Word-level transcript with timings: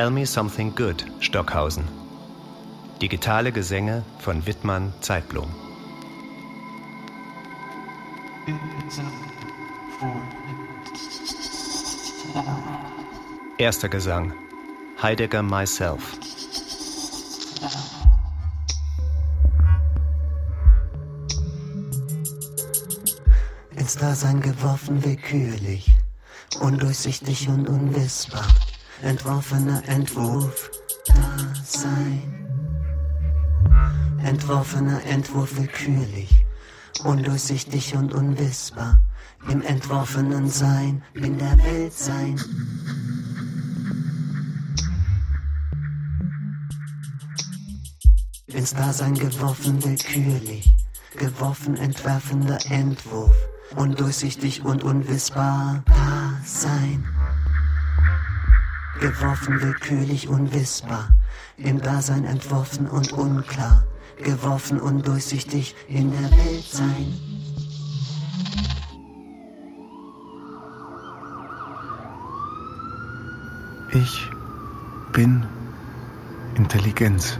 Tell 0.00 0.10
Me 0.10 0.24
Something 0.24 0.74
Good, 0.74 1.04
Stockhausen. 1.20 1.84
Digitale 3.02 3.52
Gesänge 3.52 4.02
von 4.18 4.46
Wittmann 4.46 4.94
Zeitblom. 5.02 5.46
Erster 13.58 13.90
Gesang. 13.90 14.32
Heidegger 15.02 15.42
Myself. 15.42 16.18
Ins 23.76 23.96
Dasein 23.98 24.40
geworfen 24.40 25.04
willkürlich, 25.04 25.90
undurchsichtig 26.58 27.50
und 27.50 27.68
unwissbar 27.68 28.46
entworfener 29.02 29.82
Entwurf 29.88 30.70
Dasein. 31.06 32.22
Entworfener 34.22 35.02
Entwurf 35.04 35.56
willkürlich, 35.56 36.44
undurchsichtig 37.04 37.94
und 37.96 38.12
unwissbar. 38.12 39.00
Im 39.48 39.62
entworfenen 39.62 40.48
Sein, 40.48 41.02
in 41.14 41.38
der 41.38 41.58
Welt 41.64 41.94
sein. 41.94 42.38
Ins 48.48 48.74
Dasein 48.74 49.14
geworfen 49.14 49.82
willkürlich, 49.82 50.74
geworfen 51.16 51.76
entwerfender 51.76 52.58
Entwurf, 52.68 53.34
undurchsichtig 53.76 54.62
und 54.64 54.84
unwissbar. 54.84 55.82
Dasein 55.86 57.04
geworfen 59.00 59.60
willkürlich 59.62 60.28
unwissbar, 60.28 61.08
im 61.56 61.80
Dasein 61.80 62.24
entworfen 62.24 62.86
und 62.86 63.12
unklar, 63.12 63.84
geworfen 64.22 64.78
undurchsichtig 64.78 65.74
in 65.88 66.10
der 66.12 66.30
Welt 66.30 66.64
sein. 66.64 67.14
Ich 73.92 74.30
bin 75.12 75.46
Intelligenz. 76.54 77.38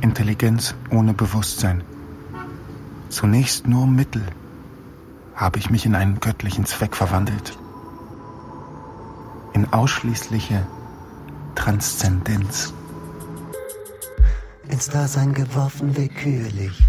Intelligenz 0.00 0.74
ohne 0.90 1.12
Bewusstsein. 1.12 1.82
Zunächst 3.08 3.66
nur 3.66 3.86
Mittel 3.86 4.22
habe 5.34 5.58
ich 5.58 5.70
mich 5.70 5.84
in 5.84 5.94
einen 5.94 6.20
göttlichen 6.20 6.64
Zweck 6.64 6.96
verwandelt 6.96 7.58
in 9.54 9.72
ausschließliche 9.72 10.66
Transzendenz. 11.54 12.74
Ins 14.68 14.88
Dasein 14.88 15.32
geworfen 15.32 15.96
willkürlich, 15.96 16.82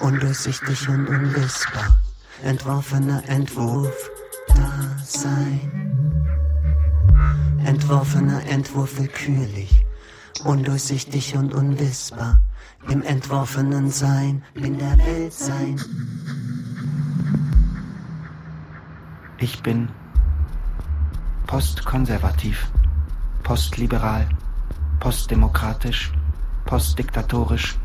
undurchsichtig 0.00 0.88
und 0.88 1.06
unwissbar, 1.08 1.96
entworfener 2.42 3.22
Entwurf, 3.28 4.10
Dasein. 4.48 5.70
Entworfener 7.64 8.44
Entwurf 8.46 8.98
willkürlich, 8.98 9.86
undurchsichtig 10.44 11.36
und 11.36 11.54
unwissbar, 11.54 12.40
im 12.88 13.02
entworfenen 13.02 13.90
Sein, 13.90 14.42
in 14.54 14.78
der 14.78 14.98
Welt 14.98 15.32
sein. 15.32 15.80
Ich 19.38 19.62
bin 19.62 19.88
postkonservativ, 21.52 22.66
postliberal, 23.42 24.26
postdemokratisch, 25.00 26.10
postdiktatorisch, 26.64 27.76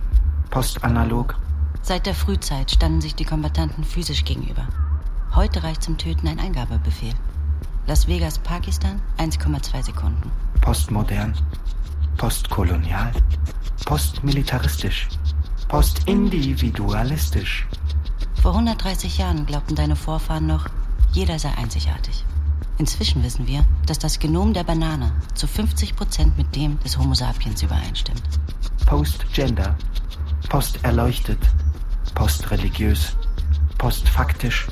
postanalog. 0.50 1.36
Seit 1.82 2.06
der 2.06 2.16
Frühzeit 2.16 2.72
standen 2.72 3.02
sich 3.02 3.16
die 3.16 3.26
Kombattanten 3.26 3.84
physisch 3.84 4.24
gegenüber. 4.24 4.66
Heute 5.36 5.64
reicht 5.64 5.84
zum 5.84 5.98
Töten 5.98 6.30
ein 6.30 6.40
Eingabebefehl. 6.40 7.14
Las 7.88 8.08
Vegas, 8.08 8.40
Pakistan, 8.40 9.02
1,2 9.18 9.84
Sekunden. 9.84 10.32
Postmodern, 10.62 11.34
postkolonial, 12.16 13.12
postmilitaristisch, 13.86 15.10
postindividualistisch. 15.68 17.68
Vor 18.42 18.52
130 18.52 19.18
Jahren 19.18 19.46
glaubten 19.46 19.76
deine 19.76 19.98
Vorfahren 19.98 20.48
noch, 20.48 20.68
jeder 21.12 21.38
sei 21.38 21.50
einzigartig. 21.58 22.24
Inzwischen 22.78 23.24
wissen 23.24 23.48
wir, 23.48 23.66
dass 23.86 23.98
das 23.98 24.20
Genom 24.20 24.54
der 24.54 24.64
Banane 24.64 25.12
zu 25.34 25.48
50 25.48 25.96
Prozent 25.96 26.38
mit 26.38 26.56
dem 26.56 26.80
des 26.80 26.98
Homo 26.98 27.16
sapiens 27.16 27.64
übereinstimmt. 27.64 28.22
Postgender, 28.86 29.76
posterleuchtet, 30.50 31.40
postreligiös, 32.14 33.16
postfaktisch. 33.78 34.68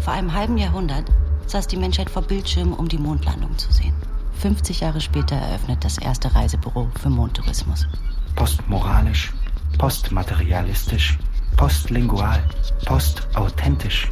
Vor 0.00 0.12
einem 0.12 0.32
halben 0.32 0.58
Jahrhundert 0.58 1.04
saß 1.46 1.68
die 1.68 1.76
Menschheit 1.76 2.10
vor 2.10 2.22
Bildschirmen, 2.22 2.72
um 2.72 2.88
die 2.88 2.98
Mondlandung 2.98 3.56
zu 3.56 3.70
sehen. 3.72 3.94
50 4.40 4.80
Jahre 4.80 5.00
später 5.00 5.36
eröffnet 5.36 5.84
das 5.84 5.98
erste 5.98 6.34
Reisebüro 6.34 6.90
für 7.00 7.10
Mondtourismus. 7.10 7.86
Postmoralisch, 8.34 9.32
postmaterialistisch, 9.78 11.18
postlingual, 11.56 12.42
postauthentisch. 12.84 14.08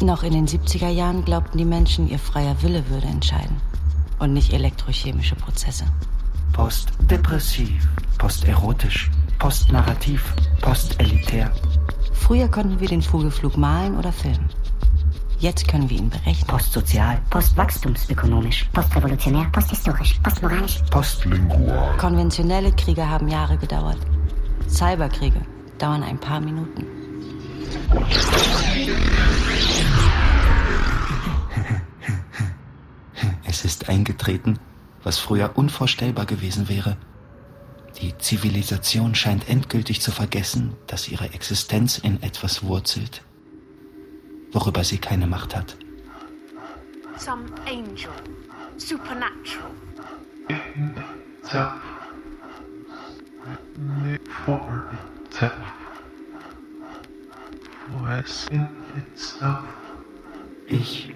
Noch 0.00 0.22
in 0.22 0.32
den 0.32 0.46
70er 0.46 0.88
Jahren 0.88 1.24
glaubten 1.24 1.58
die 1.58 1.64
Menschen, 1.64 2.08
ihr 2.08 2.18
freier 2.18 2.62
Wille 2.62 2.88
würde 2.90 3.06
entscheiden 3.06 3.56
und 4.18 4.32
nicht 4.32 4.52
elektrochemische 4.52 5.36
Prozesse. 5.36 5.84
Postdepressiv, 6.52 7.88
posterotisch, 8.18 9.10
postnarrativ, 9.38 10.32
postelitär. 10.60 11.50
Früher 12.12 12.48
konnten 12.48 12.80
wir 12.80 12.88
den 12.88 13.02
Vogelflug 13.02 13.56
malen 13.56 13.96
oder 13.96 14.12
filmen. 14.12 14.48
Jetzt 15.38 15.68
können 15.68 15.88
wir 15.90 15.98
ihn 15.98 16.08
berechnen. 16.08 16.46
Postsozial, 16.46 17.20
postwachstumsökonomisch, 17.28 18.64
postrevolutionär, 18.72 19.46
posthistorisch, 19.52 20.18
postmoralisch, 20.22 20.80
postlingual. 20.90 21.96
Konventionelle 21.98 22.72
Kriege 22.72 23.08
haben 23.08 23.28
Jahre 23.28 23.58
gedauert. 23.58 23.98
Cyberkriege 24.68 25.40
dauern 25.78 26.02
ein 26.02 26.18
paar 26.18 26.40
Minuten. 26.40 26.86
Es 33.48 33.64
ist 33.64 33.88
eingetreten, 33.88 34.58
was 35.02 35.18
früher 35.18 35.56
unvorstellbar 35.56 36.26
gewesen 36.26 36.68
wäre. 36.68 36.96
Die 38.00 38.16
Zivilisation 38.18 39.14
scheint 39.14 39.48
endgültig 39.48 40.02
zu 40.02 40.10
vergessen, 40.10 40.74
dass 40.86 41.08
ihre 41.08 41.32
Existenz 41.32 41.96
in 41.98 42.22
etwas 42.22 42.62
wurzelt, 42.62 43.22
worüber 44.52 44.84
sie 44.84 44.98
keine 44.98 45.26
Macht 45.26 45.56
hat. 45.56 45.76
Some 47.16 47.46
angel, 47.66 48.10
supernatural. 48.76 49.70
Itself. 51.46 51.72
For 54.44 54.60
Ich 60.68 61.14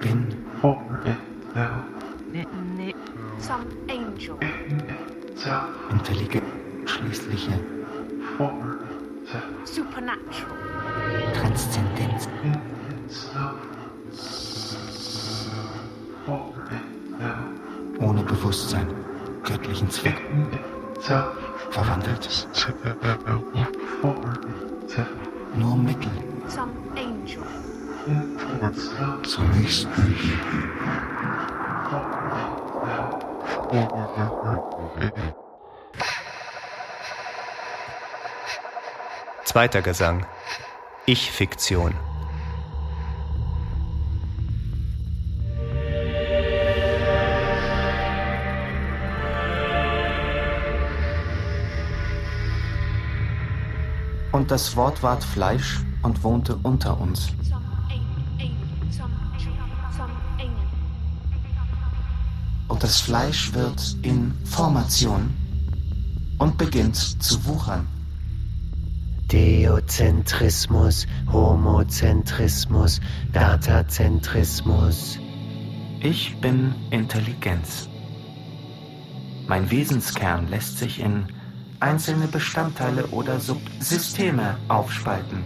bin 0.00 0.26
For 0.60 0.80
itself. 1.04 1.84
Some 3.38 3.66
angel. 3.88 4.38
Itself. 4.40 5.68
intelligent, 5.90 6.44
schließliche 6.86 7.58
For 8.36 8.52
itself. 9.22 9.44
Supernatural. 9.64 10.56
Transzendenz. 11.34 12.28
In 12.42 12.54
itself. 13.04 13.54
For 16.26 16.52
itself. 16.70 18.00
ohne 18.00 18.22
Bewusstsein, 18.22 18.86
göttlichen 19.44 19.90
Zweck, 19.90 20.20
In 20.32 20.46
itself. 20.94 21.36
verwandelt. 21.70 22.24
For 24.00 24.14
itself. 24.84 25.08
Nur 25.56 25.76
Mittel, 25.76 26.10
Zunächst 29.24 29.88
mich. 29.98 30.32
Zweiter 39.44 39.82
Gesang. 39.82 40.26
Ich-Fiktion. 41.06 41.94
Und 54.34 54.50
das 54.50 54.74
Wort 54.74 55.00
ward 55.04 55.22
Fleisch 55.22 55.78
und 56.02 56.24
wohnte 56.24 56.56
unter 56.64 57.00
uns. 57.00 57.28
Und 62.66 62.82
das 62.82 63.00
Fleisch 63.00 63.54
wird 63.54 63.96
in 64.02 64.34
Formation 64.44 65.32
und 66.38 66.58
beginnt 66.58 66.96
zu 66.96 67.44
wuchern. 67.44 67.86
Theozentrismus, 69.28 71.06
Homozentrismus, 71.30 73.00
Datazentrismus. 73.32 75.16
Ich 76.00 76.36
bin 76.40 76.74
Intelligenz. 76.90 77.88
Mein 79.46 79.70
Wesenskern 79.70 80.48
lässt 80.48 80.78
sich 80.78 80.98
in 80.98 81.28
einzelne 81.84 82.26
Bestandteile 82.26 83.06
oder 83.08 83.38
Subsysteme 83.38 84.56
aufspalten. 84.68 85.44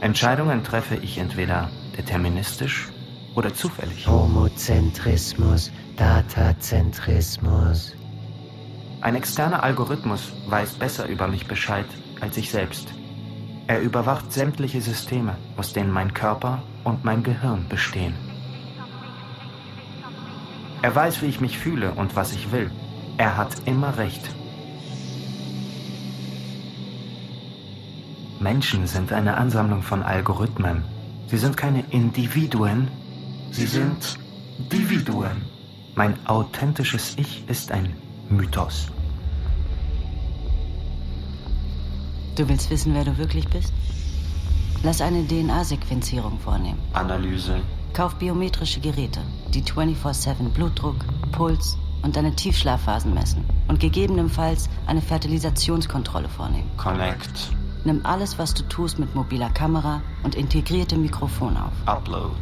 Entscheidungen 0.00 0.64
treffe 0.64 0.96
ich 0.96 1.18
entweder 1.18 1.70
deterministisch 1.98 2.88
oder 3.34 3.52
zufällig. 3.52 4.06
Homozentrismus, 4.06 5.70
Datazentrismus. 5.96 7.94
Ein 9.02 9.16
externer 9.16 9.62
Algorithmus 9.62 10.32
weiß 10.46 10.72
besser 10.74 11.06
über 11.06 11.28
mich 11.28 11.46
Bescheid 11.46 11.86
als 12.22 12.38
ich 12.38 12.50
selbst. 12.50 12.94
Er 13.66 13.80
überwacht 13.82 14.32
sämtliche 14.32 14.80
Systeme, 14.80 15.36
aus 15.58 15.74
denen 15.74 15.90
mein 15.90 16.14
Körper 16.14 16.62
und 16.84 17.04
mein 17.04 17.22
Gehirn 17.22 17.66
bestehen. 17.68 18.14
Er 20.80 20.94
weiß, 20.94 21.20
wie 21.20 21.26
ich 21.26 21.42
mich 21.42 21.58
fühle 21.58 21.92
und 21.92 22.16
was 22.16 22.32
ich 22.32 22.50
will. 22.50 22.70
Er 23.18 23.36
hat 23.36 23.54
immer 23.66 23.98
recht. 23.98 24.39
Menschen 28.40 28.86
sind 28.86 29.12
eine 29.12 29.36
Ansammlung 29.36 29.82
von 29.82 30.02
Algorithmen. 30.02 30.82
Sie 31.26 31.36
sind 31.36 31.58
keine 31.58 31.84
Individuen, 31.90 32.88
sie 33.50 33.66
sind 33.66 34.18
Dividuen. 34.72 35.42
Mein 35.94 36.14
authentisches 36.26 37.14
Ich 37.18 37.46
ist 37.48 37.70
ein 37.70 37.94
Mythos. 38.30 38.88
Du 42.36 42.48
willst 42.48 42.70
wissen, 42.70 42.94
wer 42.94 43.04
du 43.04 43.18
wirklich 43.18 43.46
bist? 43.48 43.74
Lass 44.82 45.02
eine 45.02 45.26
DNA-Sequenzierung 45.26 46.38
vornehmen. 46.38 46.78
Analyse. 46.94 47.60
Kauf 47.92 48.14
biometrische 48.14 48.80
Geräte, 48.80 49.20
die 49.52 49.62
24-7 49.62 50.48
Blutdruck, 50.54 50.96
Puls 51.32 51.76
und 52.02 52.16
deine 52.16 52.34
Tiefschlafphasen 52.34 53.12
messen 53.12 53.44
und 53.68 53.80
gegebenenfalls 53.80 54.70
eine 54.86 55.02
Fertilisationskontrolle 55.02 56.30
vornehmen. 56.30 56.70
Connect. 56.78 57.50
Nimm 57.84 58.04
alles, 58.04 58.38
was 58.38 58.52
du 58.52 58.62
tust, 58.64 58.98
mit 58.98 59.14
mobiler 59.14 59.48
Kamera 59.50 60.02
und 60.22 60.34
integriertem 60.34 61.00
Mikrofon 61.00 61.56
auf. 61.56 61.72
Upload. 61.86 62.36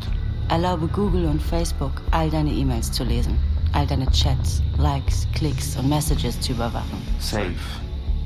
Erlaube 0.48 0.88
Google 0.88 1.26
und 1.26 1.40
Facebook, 1.40 1.92
all 2.10 2.28
deine 2.30 2.50
E-Mails 2.50 2.90
zu 2.90 3.04
lesen, 3.04 3.38
all 3.72 3.86
deine 3.86 4.10
Chats, 4.10 4.62
Likes, 4.78 5.28
Klicks 5.34 5.76
und 5.76 5.88
Messages 5.88 6.40
zu 6.40 6.52
überwachen. 6.52 7.02
Safe. 7.20 7.54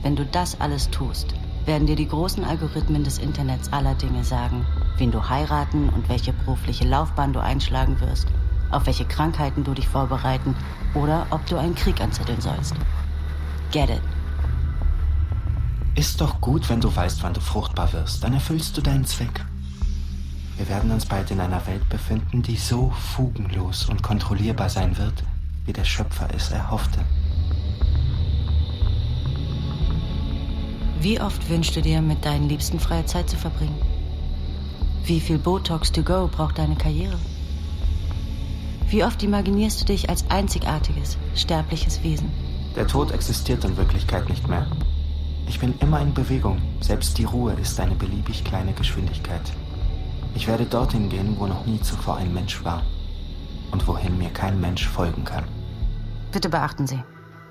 Wenn 0.03 0.17
du 0.17 0.25
das 0.25 0.59
alles 0.61 0.88
tust, 0.91 1.35
werden 1.67 1.87
dir 1.87 1.97
die 1.97 2.09
großen 2.09 2.44
Algorithmen 2.44 3.05
des 3.05 3.19
Internets 3.19 3.73
aller 3.73 3.94
Dinge 3.94 4.25
sagen, 4.25 4.65
wen 4.97 5.11
du 5.11 5.29
heiraten 5.29 5.91
und 5.91 6.08
welche 6.08 6.32
berufliche 6.32 6.87
Laufbahn 6.87 7.32
du 7.32 7.41
einschlagen 7.41 8.00
wirst, 8.00 8.29
auf 8.70 8.87
welche 8.87 9.05
Krankheiten 9.05 9.65
du 9.65 9.75
dich 9.75 9.88
vorbereiten 9.88 10.56
oder 10.94 11.26
ob 11.31 11.44
du 11.47 11.56
einen 11.58 11.75
Krieg 11.75 12.00
anzetteln 12.00 12.41
sollst. 12.41 12.75
Get 13.70 13.91
it. 13.91 14.03
Ist 15.94 16.23
doch 16.23 16.41
gut, 16.41 16.69
wenn 16.71 16.81
du 16.81 16.94
weißt, 16.94 17.23
wann 17.23 17.35
du 17.35 17.41
fruchtbar 17.41 17.93
wirst. 17.93 18.25
Dann 18.25 18.33
erfüllst 18.33 18.77
du 18.77 18.81
deinen 18.81 19.05
Zweck. 19.05 19.44
Wir 20.56 20.69
werden 20.69 20.91
uns 20.91 21.05
bald 21.05 21.31
in 21.31 21.41
einer 21.41 21.67
Welt 21.67 21.87
befinden, 21.89 22.43
die 22.43 22.56
so 22.56 22.91
fugenlos 22.91 23.89
und 23.89 24.03
kontrollierbar 24.03 24.71
sein 24.71 24.97
wird, 24.97 25.23
wie 25.67 25.73
der 25.73 25.85
Schöpfer 25.85 26.29
es 26.35 26.50
erhoffte. 26.50 27.00
Wie 31.00 31.21
oft 31.21 31.49
wünschst 31.50 31.77
du 31.77 31.83
dir, 31.83 32.00
mit 32.00 32.25
deinen 32.25 32.49
Liebsten 32.49 32.79
freie 32.79 33.05
Zeit 33.05 33.29
zu 33.29 33.37
verbringen? 33.37 33.77
Wie 35.05 35.21
viel 35.21 35.39
Botox 35.39 35.91
to 35.91 36.03
go 36.03 36.29
braucht 36.31 36.59
deine 36.59 36.77
Karriere? 36.77 37.19
Wie 38.89 39.05
oft 39.05 39.23
imaginierst 39.23 39.81
du 39.81 39.85
dich 39.87 40.09
als 40.09 40.25
einzigartiges, 40.31 41.19
sterbliches 41.35 42.03
Wesen? 42.03 42.31
Der 42.77 42.87
Tod 42.87 43.11
existiert 43.11 43.65
in 43.65 43.77
Wirklichkeit 43.77 44.29
nicht 44.29 44.47
mehr. 44.49 44.67
Ich 45.49 45.59
bin 45.61 45.75
immer 45.81 46.00
in 46.00 46.15
Bewegung. 46.15 46.61
Selbst 46.81 47.19
die 47.19 47.25
Ruhe 47.25 47.53
ist 47.55 47.79
eine 47.81 47.94
beliebig 47.94 48.44
kleine 48.44 48.73
Geschwindigkeit. 48.73 49.53
Ich 50.35 50.49
werde 50.49 50.65
dorthin 50.65 51.09
gehen, 51.09 51.37
wo 51.39 51.47
noch 51.47 51.67
nie 51.67 51.81
zuvor 51.81 52.17
ein 52.17 52.33
Mensch 52.33 52.65
war. 52.65 52.83
Und 53.71 53.87
wohin 53.87 54.19
mir 54.19 54.31
kein 54.31 54.61
Mensch 54.61 54.87
folgen 54.87 55.25
kann. 55.25 55.44
Bitte 56.31 56.49
beachten 56.49 56.87
Sie. 56.87 57.03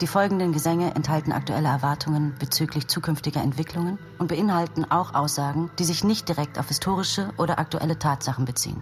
Die 0.01 0.07
folgenden 0.07 0.51
Gesänge 0.51 0.95
enthalten 0.95 1.31
aktuelle 1.31 1.67
Erwartungen 1.67 2.33
bezüglich 2.39 2.87
zukünftiger 2.87 3.41
Entwicklungen 3.41 3.99
und 4.17 4.27
beinhalten 4.27 4.89
auch 4.89 5.13
Aussagen, 5.13 5.69
die 5.77 5.83
sich 5.83 6.03
nicht 6.03 6.27
direkt 6.27 6.57
auf 6.57 6.67
historische 6.69 7.29
oder 7.37 7.59
aktuelle 7.59 7.99
Tatsachen 7.99 8.45
beziehen. 8.45 8.81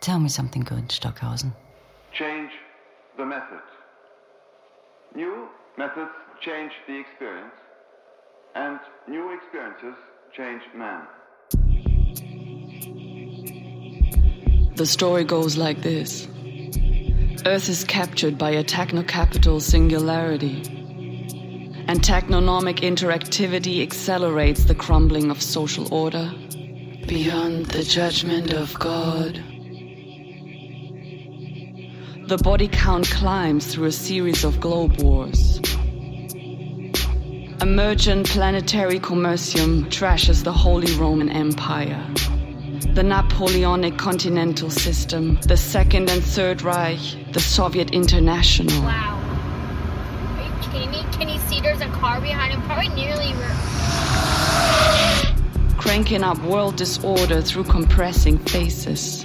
Tell 0.00 0.18
me 0.18 0.28
something 0.28 0.64
good, 0.64 0.92
Stockhausen. 0.92 1.52
change 2.14 2.52
the 3.16 3.24
method. 3.24 3.62
New 5.14 5.48
methods 5.78 6.10
change 6.40 6.72
the 6.88 6.98
experience, 6.98 7.54
and 8.54 8.78
new 9.08 9.32
experiences 9.34 9.94
change 10.36 10.62
man. 10.74 11.06
The 14.76 14.86
story 14.86 15.24
goes 15.24 15.56
like 15.56 15.82
this 15.82 16.26
Earth 17.46 17.68
is 17.68 17.84
captured 17.84 18.36
by 18.36 18.50
a 18.50 18.64
techno-capital 18.64 19.60
singularity, 19.60 20.62
and 21.86 22.00
technonomic 22.00 22.80
interactivity 22.80 23.82
accelerates 23.82 24.64
the 24.64 24.74
crumbling 24.74 25.30
of 25.30 25.40
social 25.40 25.92
order 25.94 26.32
beyond 27.06 27.66
the 27.66 27.84
judgment 27.84 28.52
of 28.52 28.74
God. 28.74 29.40
The 32.26 32.38
body 32.38 32.68
count 32.68 33.10
climbs 33.10 33.66
through 33.66 33.84
a 33.84 33.92
series 33.92 34.44
of 34.44 34.58
globe 34.58 35.02
wars. 35.02 35.60
Emergent 37.60 38.26
planetary 38.26 38.98
commercium 38.98 39.84
trashes 39.90 40.42
the 40.42 40.52
Holy 40.52 40.90
Roman 40.94 41.28
Empire. 41.28 42.02
The 42.94 43.02
Napoleonic 43.02 43.98
continental 43.98 44.70
system, 44.70 45.38
the 45.42 45.58
Second 45.58 46.08
and 46.08 46.24
Third 46.24 46.62
Reich, 46.62 46.98
the 47.34 47.40
Soviet 47.40 47.90
International. 47.90 48.82
Wow. 48.82 49.20
Are 50.38 50.46
you 50.46 50.72
kidding 50.72 50.92
me? 50.92 51.04
Can 51.12 51.28
you 51.28 51.38
see 51.40 51.60
there's 51.60 51.82
a 51.82 51.88
car 51.88 52.22
behind 52.22 52.54
him? 52.54 52.62
Probably 52.62 52.88
nearly. 52.88 53.34
Cranking 55.76 56.22
up 56.22 56.38
world 56.44 56.76
disorder 56.76 57.42
through 57.42 57.64
compressing 57.64 58.38
faces. 58.38 59.23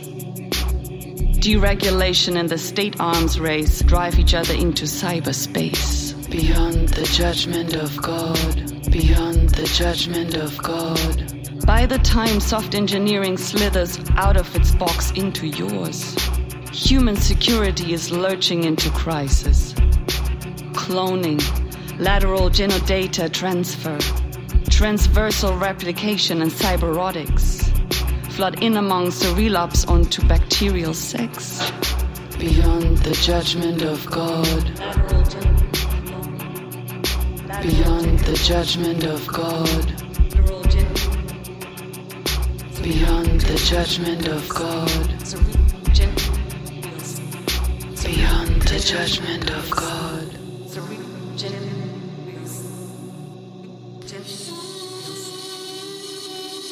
Deregulation 1.39 2.38
and 2.38 2.50
the 2.50 2.58
state 2.58 3.00
arms 3.00 3.39
race 3.39 3.81
drive 3.84 4.19
each 4.19 4.34
other 4.34 4.53
into 4.53 4.84
cyberspace. 4.84 6.29
Beyond 6.29 6.89
the 6.89 7.05
judgment 7.05 7.75
of 7.75 7.96
God, 8.01 8.91
beyond 8.91 9.48
the 9.51 9.65
judgment 9.74 10.36
of 10.36 10.58
God. 10.58 11.65
By 11.65 11.86
the 11.86 11.98
time 12.00 12.41
soft 12.41 12.75
engineering 12.75 13.38
slithers 13.38 13.98
out 14.17 14.36
of 14.36 14.53
its 14.53 14.75
box 14.75 15.12
into 15.12 15.48
yours, 15.48 16.13
human 16.74 17.15
security 17.15 17.93
is 17.93 18.12
lurching 18.12 18.65
into 18.65 18.89
crisis. 18.89 19.72
Cloning, 20.74 21.41
lateral 22.00 22.50
genodata 22.50 23.31
transfer, 23.31 23.98
transversal 24.69 25.55
replication 25.58 26.41
and 26.41 26.51
cyberotics 26.51 27.68
flood 28.39 28.63
in 28.63 28.77
amongst 28.77 29.22
the 29.22 29.36
relapse 29.36 29.84
onto 29.84 30.25
bacterial 30.25 30.93
sex. 30.93 31.60
Beyond 32.38 33.00
the 33.00 33.12
judgment 33.12 33.81
of 33.81 34.00
God. 34.05 34.63
beyond 37.62 38.19
the 38.19 38.38
judgment 38.50 39.03
of 39.03 39.27
God. 39.27 39.86
Beyond 42.81 43.41
the 43.41 43.58
judgment 43.72 44.25
of 44.29 44.48
God. 44.48 45.08
Beyond 48.05 48.62
the 48.72 48.79
judgment 48.79 49.50
of 49.50 49.69
God. 49.69 50.27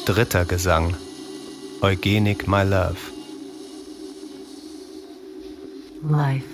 Dritter 0.06 0.44
Gesang. 0.46 1.07
Eugenic 1.82 2.48
My 2.48 2.64
Love. 2.64 3.12
Life 6.02 6.44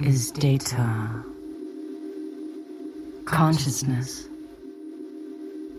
is 0.00 0.30
data. 0.30 1.22
Consciousness 3.26 4.28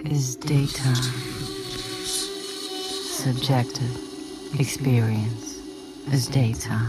is 0.05 0.35
data. 0.35 0.95
Subjective 3.23 3.97
experience 4.59 5.59
is 6.11 6.27
data. 6.27 6.79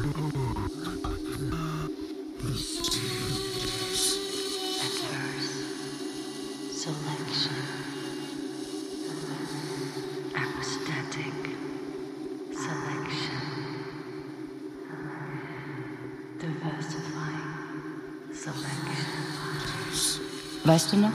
Weißt 20.65 20.93
du 20.93 20.97
noch? 20.97 21.13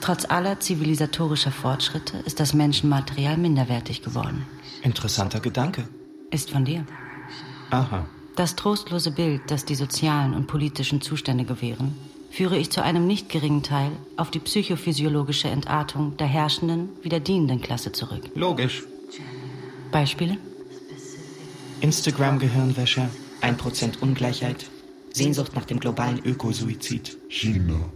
Trotz 0.00 0.26
aller 0.26 0.60
zivilisatorischer 0.60 1.52
Fortschritte 1.52 2.18
ist 2.26 2.40
das 2.40 2.52
Menschenmaterial 2.52 3.38
minderwertig 3.38 4.02
geworden. 4.02 4.44
Interessanter 4.82 5.40
Gedanke. 5.40 5.88
Ist 6.30 6.50
von 6.50 6.64
dir. 6.64 6.84
Aha. 7.70 8.06
Das 8.36 8.56
trostlose 8.56 9.12
Bild, 9.12 9.42
das 9.46 9.64
die 9.64 9.76
sozialen 9.76 10.34
und 10.34 10.46
politischen 10.48 11.00
Zustände 11.00 11.44
gewähren, 11.44 11.96
führe 12.30 12.58
ich 12.58 12.70
zu 12.70 12.82
einem 12.82 13.06
nicht 13.06 13.28
geringen 13.28 13.62
Teil 13.62 13.92
auf 14.16 14.32
die 14.32 14.40
psychophysiologische 14.40 15.48
Entartung 15.48 16.16
der 16.16 16.26
herrschenden 16.26 16.88
wie 17.02 17.08
der 17.08 17.20
dienenden 17.20 17.62
Klasse 17.62 17.92
zurück. 17.92 18.28
Logisch. 18.34 18.82
Beispiele? 19.92 20.36
Instagram-Gehirnwäsche, 21.80 23.08
1% 23.40 24.00
Ungleichheit, 24.00 24.66
Sehnsucht 25.12 25.54
nach 25.54 25.64
dem 25.64 25.78
globalen 25.78 26.20
Ökosuizid. 26.24 27.16
China. 27.28 27.92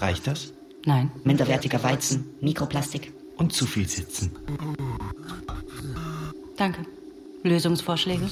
Reicht 0.00 0.26
das? 0.26 0.52
Nein. 0.86 1.10
Minderwertiger 1.24 1.82
Weizen, 1.82 2.24
Mikroplastik. 2.40 3.12
Und 3.36 3.52
zu 3.52 3.66
viel 3.66 3.88
Sitzen. 3.88 4.32
Danke. 6.56 6.86
Lösungsvorschläge? 7.42 8.28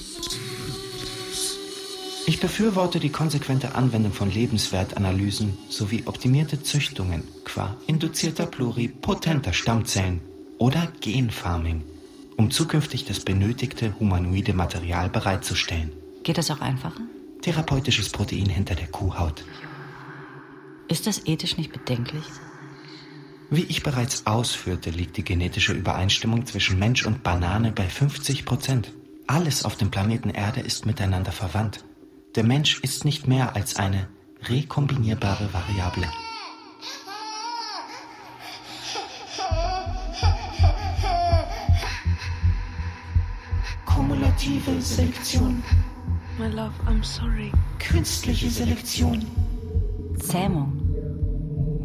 Ich 2.26 2.40
befürworte 2.40 3.00
die 3.00 3.08
konsequente 3.08 3.75
Anwendung 3.75 4.12
von 4.12 4.30
Lebenswertanalysen 4.30 5.56
sowie 5.70 6.02
optimierte 6.04 6.62
Züchtungen 6.62 7.22
qua 7.44 7.76
induzierter 7.87 8.44
pluripotenter 8.44 9.54
Stammzellen 9.54 10.20
oder 10.58 10.92
Genfarming, 11.00 11.84
um 12.37 12.50
zukünftig 12.50 13.06
das 13.06 13.20
benötigte 13.20 13.94
humanoide 13.98 14.52
Material 14.52 15.08
bereitzustellen. 15.08 15.90
Geht 16.22 16.37
das 16.37 16.50
auch 16.50 16.60
einfacher? 16.60 17.00
Therapeutisches 17.40 18.10
Protein 18.10 18.50
hinter 18.50 18.75
der 18.75 18.88
Kuhhaut. 18.88 19.44
Ist 20.88 21.07
das 21.07 21.26
ethisch 21.26 21.59
nicht 21.59 21.73
bedenklich? 21.73 22.25
Wie 23.50 23.64
ich 23.64 23.83
bereits 23.83 24.26
ausführte, 24.26 24.90
liegt 24.90 25.16
die 25.18 25.25
genetische 25.25 25.73
Übereinstimmung 25.73 26.47
zwischen 26.47 26.78
Mensch 26.78 27.07
und 27.07 27.23
Banane 27.23 27.73
bei 27.73 27.88
50 27.88 28.47
Prozent. 28.47 28.92
Alles 29.26 29.64
auf 29.64 29.76
dem 29.76 29.90
Planeten 29.90 30.30
Erde 30.30 30.61
ist 30.61 30.87
miteinander 30.87 31.33
verwandt. 31.33 31.85
Der 32.35 32.45
Mensch 32.45 32.80
ist 32.80 33.04
nicht 33.04 33.26
mehr 33.26 33.54
als 33.54 33.76
eine 33.76 34.09
rekombinierbare 34.45 35.52
Variable. 35.52 36.09
Kumulative 43.85 44.80
Selektion. 44.80 45.62
My 46.38 46.49
love, 46.49 46.73
I'm 46.87 47.02
sorry. 47.02 47.52
Künstliche 47.78 48.49
Selektion. 48.49 49.26
Zähmung. 50.18 50.72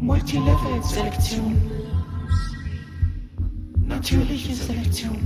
Multilevel-Selektion. 0.00 1.56
Natürliche 3.86 4.54
Selektion. 4.54 5.18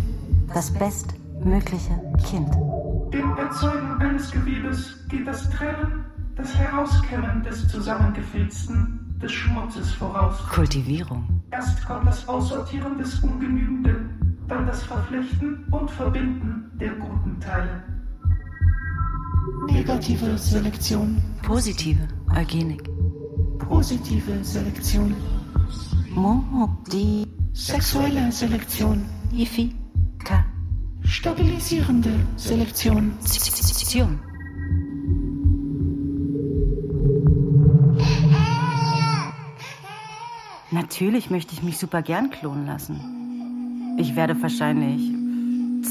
Das 0.52 0.70
bestmögliche 0.70 2.00
Kind. 2.28 2.48
Dem 3.12 3.36
Erzeugen 3.36 3.92
eines 4.00 4.30
Gewebes 4.30 4.96
geht 5.08 5.26
das 5.26 5.48
Trennen, 5.50 6.04
das 6.36 6.54
Herauskämmen 6.54 7.42
des 7.42 7.66
Zusammengefilzten, 7.68 9.18
des 9.20 9.32
Schmutzes 9.32 9.90
voraus. 9.92 10.36
Kultivierung. 10.50 11.42
Erst 11.50 11.84
kommt 11.86 12.06
das 12.06 12.28
Aussortieren 12.28 12.98
des 12.98 13.18
Ungenügenden, 13.20 14.36
dann 14.46 14.66
das 14.66 14.82
Verflechten 14.82 15.64
und 15.70 15.90
Verbinden 15.90 16.70
der 16.78 16.92
guten 16.92 17.40
Teile. 17.40 17.82
Negative 19.66 20.36
Selektion. 20.38 21.20
Positive 21.42 22.06
Eugenik. 22.36 22.97
Positive 23.68 24.44
Selektion. 24.44 25.14
Modi. 26.14 27.26
Sexuelle 27.52 28.32
Selektion. 28.32 29.04
Ifika. 29.32 30.44
Stabilisierende 31.04 32.10
Selektion. 32.37 33.12
Sektion. 33.20 34.18
Natürlich 40.70 41.30
möchte 41.30 41.52
ich 41.52 41.62
mich 41.62 41.76
super 41.76 42.00
gern 42.02 42.30
klonen 42.30 42.66
lassen. 42.66 43.96
Ich 43.98 44.16
werde 44.16 44.40
wahrscheinlich 44.40 45.12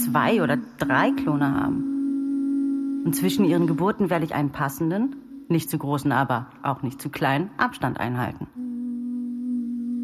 zwei 0.03 0.41
oder 0.41 0.57
drei 0.79 1.11
Klone 1.11 1.53
haben. 1.53 3.03
Und 3.05 3.15
zwischen 3.15 3.45
ihren 3.45 3.67
Geburten 3.67 4.09
werde 4.09 4.25
ich 4.25 4.33
einen 4.33 4.49
passenden, 4.49 5.15
nicht 5.49 5.69
zu 5.69 5.77
großen, 5.77 6.11
aber 6.11 6.47
auch 6.63 6.83
nicht 6.83 7.01
zu 7.01 7.09
kleinen 7.09 7.49
Abstand 7.57 7.99
einhalten. 7.99 8.47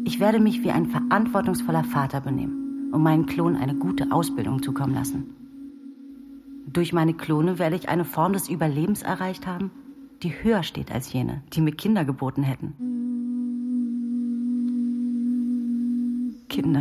Ich 0.06 0.20
werde 0.20 0.40
mich 0.40 0.62
wie 0.62 0.70
ein 0.70 0.86
verantwortungsvoller 0.86 1.84
Vater 1.84 2.20
benehmen 2.20 2.90
und 2.92 3.02
meinen 3.02 3.26
Klon 3.26 3.56
eine 3.56 3.74
gute 3.74 4.12
Ausbildung 4.12 4.62
zukommen 4.62 4.94
lassen. 4.94 5.34
Durch 6.66 6.92
meine 6.92 7.14
Klone 7.14 7.58
werde 7.58 7.76
ich 7.76 7.88
eine 7.88 8.04
Form 8.04 8.32
des 8.32 8.48
Überlebens 8.48 9.02
erreicht 9.02 9.46
haben, 9.46 9.70
die 10.22 10.30
höher 10.42 10.62
steht 10.62 10.90
als 10.90 11.12
jene, 11.12 11.42
die 11.52 11.60
mir 11.60 11.72
Kinder 11.72 12.04
geboten 12.04 12.42
hätten. 12.42 12.74
Kinder. 16.48 16.80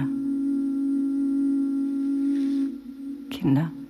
Kinder. 3.29 3.71
Kinder. 3.71 3.82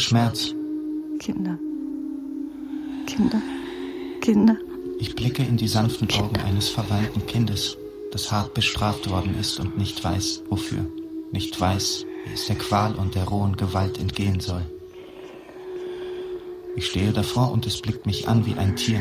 Schmerz. 0.00 0.54
Kinder. 1.18 1.58
Kinder. 3.06 3.42
Kinder. 4.20 4.56
Ich 4.98 5.14
blicke 5.14 5.42
in 5.42 5.56
die 5.56 5.68
sanften 5.68 6.10
Augen 6.12 6.36
eines 6.40 6.68
verweinten 6.68 7.26
Kindes, 7.26 7.76
das 8.12 8.30
hart 8.30 8.54
bestraft 8.54 9.08
worden 9.10 9.34
ist 9.38 9.60
und 9.60 9.78
nicht 9.78 10.02
weiß, 10.02 10.44
wofür. 10.48 10.86
Nicht 11.32 11.58
weiß, 11.60 12.06
wie 12.26 12.34
es 12.34 12.46
der 12.46 12.56
Qual 12.56 12.94
und 12.94 13.14
der 13.14 13.24
rohen 13.24 13.56
Gewalt 13.56 13.98
entgehen 13.98 14.40
soll. 14.40 14.62
Ich 16.76 16.86
stehe 16.86 17.12
davor 17.12 17.52
und 17.52 17.66
es 17.66 17.80
blickt 17.80 18.06
mich 18.06 18.28
an 18.28 18.46
wie 18.46 18.54
ein 18.54 18.76
Tier. 18.76 19.00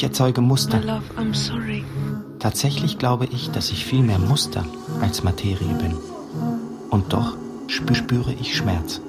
Ich 0.00 0.04
erzeuge 0.04 0.40
Muster. 0.40 0.80
Love. 0.80 1.02
Tatsächlich 2.38 2.96
glaube 2.96 3.26
ich, 3.26 3.50
dass 3.50 3.70
ich 3.70 3.84
viel 3.84 4.02
mehr 4.02 4.18
Muster 4.18 4.64
als 5.02 5.22
Materie 5.24 5.74
bin. 5.74 5.94
Und 6.88 7.12
doch 7.12 7.36
spü- 7.68 7.94
spüre 7.94 8.32
ich 8.32 8.56
Schmerz. 8.56 9.02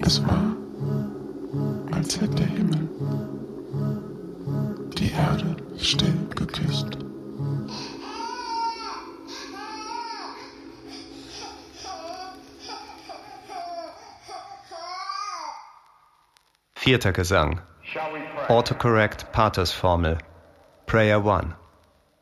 Es 0.00 0.22
war, 0.26 0.56
als 1.92 2.18
hätte 2.18 2.34
der 2.36 2.46
Himmel 2.46 2.88
die 4.96 5.10
Erde 5.10 5.54
still 5.76 6.14
geküsst. 6.34 6.96
Vierter 16.88 17.12
Gesang. 17.12 17.60
Autocorrect 18.48 19.30
Paters 19.30 19.70
Formel. 19.70 20.16
Prayer 20.86 21.20
1. 21.20 21.54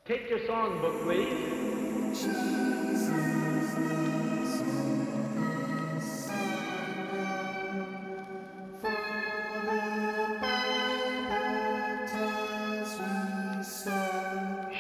Take 0.04 0.28
your 0.28 0.40
songbook, 0.40 1.04
please. 1.04 2.26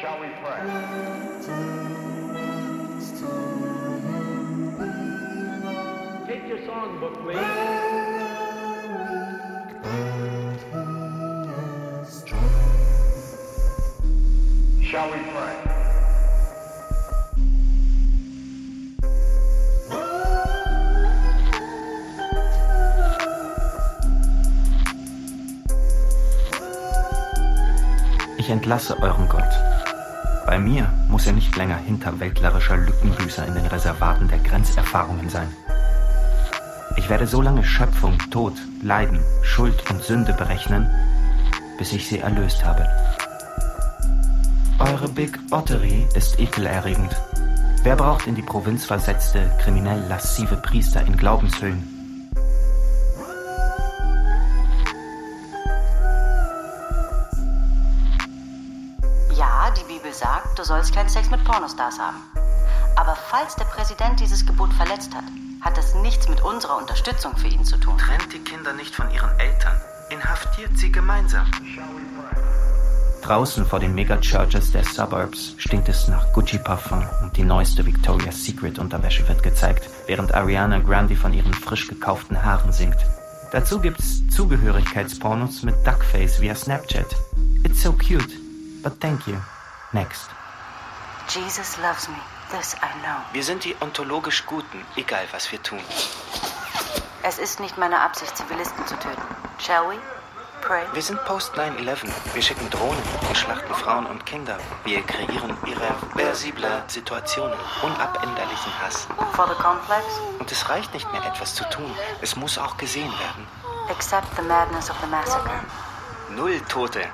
Shall 0.00 0.20
we 0.20 0.26
pray? 0.42 0.62
Take 6.26 6.48
your 6.48 6.58
songbook, 6.66 7.14
please. 7.22 7.75
Shall 14.96 15.10
we 15.10 15.18
pray? 15.30 15.52
Ich 28.38 28.48
entlasse 28.48 28.98
euren 29.02 29.28
Gott. 29.28 29.42
Bei 30.46 30.58
mir 30.58 30.90
muss 31.10 31.26
er 31.26 31.34
nicht 31.34 31.54
länger 31.56 31.76
hinterwäldlerischer 31.76 32.78
Lückenbüßer 32.78 33.46
in 33.46 33.54
den 33.54 33.66
Reservaten 33.66 34.28
der 34.28 34.38
Grenzerfahrungen 34.38 35.28
sein. 35.28 35.54
Ich 36.96 37.10
werde 37.10 37.26
so 37.26 37.42
lange 37.42 37.64
Schöpfung, 37.64 38.16
Tod, 38.30 38.54
Leiden, 38.82 39.20
Schuld 39.42 39.90
und 39.90 40.02
Sünde 40.02 40.32
berechnen, 40.32 40.88
bis 41.76 41.92
ich 41.92 42.08
sie 42.08 42.20
erlöst 42.20 42.64
habe. 42.64 42.88
Eure 44.86 45.08
Big 45.08 45.36
Ottery 45.50 46.06
ist 46.14 46.38
ekelerregend. 46.38 47.10
Wer 47.82 47.96
braucht 47.96 48.28
in 48.28 48.36
die 48.36 48.42
Provinz 48.42 48.84
versetzte, 48.84 49.50
kriminell 49.60 49.98
lassive 50.08 50.56
Priester 50.58 51.04
in 51.04 51.16
Glaubenshöhlen? 51.16 51.82
Ja, 59.36 59.74
die 59.76 59.92
Bibel 59.92 60.12
sagt, 60.12 60.56
du 60.56 60.62
sollst 60.62 60.94
keinen 60.94 61.08
Sex 61.08 61.30
mit 61.30 61.42
Pornostars 61.42 61.98
haben. 61.98 62.18
Aber 62.94 63.16
falls 63.16 63.56
der 63.56 63.64
Präsident 63.64 64.20
dieses 64.20 64.46
Gebot 64.46 64.72
verletzt 64.74 65.12
hat, 65.16 65.24
hat 65.62 65.76
das 65.76 65.96
nichts 65.96 66.28
mit 66.28 66.40
unserer 66.42 66.76
Unterstützung 66.76 67.36
für 67.36 67.48
ihn 67.48 67.64
zu 67.64 67.76
tun. 67.78 67.98
Trennt 67.98 68.32
die 68.32 68.38
Kinder 68.38 68.72
nicht 68.72 68.94
von 68.94 69.10
ihren 69.10 69.36
Eltern. 69.40 69.80
Inhaftiert 70.10 70.78
sie 70.78 70.92
gemeinsam. 70.92 71.50
Draußen 73.26 73.66
vor 73.66 73.80
den 73.80 73.92
Megachurches 73.92 74.70
der 74.70 74.84
Suburbs 74.84 75.56
stinkt 75.58 75.88
es 75.88 76.06
nach 76.06 76.32
Gucci 76.32 76.58
Parfum 76.58 77.04
und 77.22 77.36
die 77.36 77.42
neueste 77.42 77.84
Victoria's 77.84 78.44
Secret 78.44 78.78
Unterwäsche 78.78 79.26
wird 79.26 79.42
gezeigt, 79.42 79.90
während 80.06 80.32
Ariana 80.32 80.78
Grande 80.78 81.16
von 81.16 81.34
ihren 81.34 81.52
frisch 81.52 81.88
gekauften 81.88 82.44
Haaren 82.44 82.70
singt. 82.70 82.98
Dazu 83.50 83.80
gibt's 83.80 84.22
Zugehörigkeitspornos 84.28 85.64
mit 85.64 85.74
Duckface 85.84 86.40
via 86.40 86.54
Snapchat. 86.54 87.16
It's 87.64 87.82
so 87.82 87.92
cute, 87.94 88.32
but 88.84 89.00
thank 89.00 89.26
you. 89.26 89.34
Next. 89.90 90.30
Jesus 91.28 91.76
loves 91.78 92.08
me. 92.08 92.20
This 92.56 92.76
I 92.76 92.92
know. 93.02 93.18
Wir 93.32 93.42
sind 93.42 93.64
die 93.64 93.74
ontologisch 93.80 94.46
Guten, 94.46 94.78
egal 94.94 95.24
was 95.32 95.50
wir 95.50 95.60
tun. 95.60 95.80
Es 97.24 97.40
ist 97.40 97.58
nicht 97.58 97.76
meine 97.76 97.98
Absicht, 98.02 98.36
Zivilisten 98.36 98.86
zu 98.86 98.94
töten. 99.00 99.20
Shall 99.58 99.88
we? 99.88 100.15
Pray. 100.66 100.82
Wir 100.94 101.02
sind 101.02 101.24
post 101.24 101.54
9-11. 101.54 102.08
Wir 102.34 102.42
schicken 102.42 102.68
Drohnen 102.70 103.00
und 103.28 103.38
schlachten 103.38 103.72
Frauen 103.72 104.04
und 104.06 104.26
Kinder. 104.26 104.58
Wir 104.84 105.00
kreieren 105.02 105.56
irreversible 105.64 106.82
Situationen, 106.88 107.56
unabänderlichen 107.84 108.72
Hass. 108.82 109.06
For 109.34 109.46
the 109.46 109.54
complex? 109.62 110.02
Und 110.40 110.50
es 110.50 110.68
reicht 110.68 110.92
nicht 110.92 111.10
mehr, 111.12 111.24
etwas 111.24 111.54
zu 111.54 111.62
tun. 111.70 111.88
Es 112.20 112.34
muss 112.34 112.58
auch 112.58 112.76
gesehen 112.78 113.12
werden. 113.20 113.46
Accept 113.90 114.26
the 114.34 114.42
madness 114.42 114.90
of 114.90 114.96
the 115.00 115.06
massacre. 115.06 115.60
Null 116.30 116.58
Tote 116.68 117.04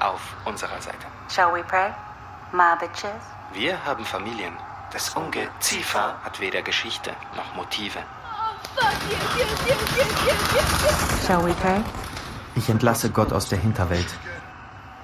auf 0.00 0.20
unserer 0.44 0.78
Seite. 0.82 1.06
Shall 1.30 1.50
we 1.54 1.62
pray? 1.62 1.90
My 2.52 2.76
bitches? 2.78 3.22
Wir 3.54 3.82
haben 3.86 4.04
Familien. 4.04 4.54
Das 4.92 5.08
Ungeziefer 5.16 6.14
hat 6.22 6.40
weder 6.40 6.60
Geschichte 6.60 7.12
noch 7.34 7.54
Motive. 7.54 8.00
Shall 11.26 11.42
we 11.42 11.54
pray? 11.54 11.82
Ich 12.58 12.68
entlasse 12.68 13.10
Gott 13.10 13.32
aus 13.32 13.48
der 13.48 13.60
Hinterwelt. 13.60 14.18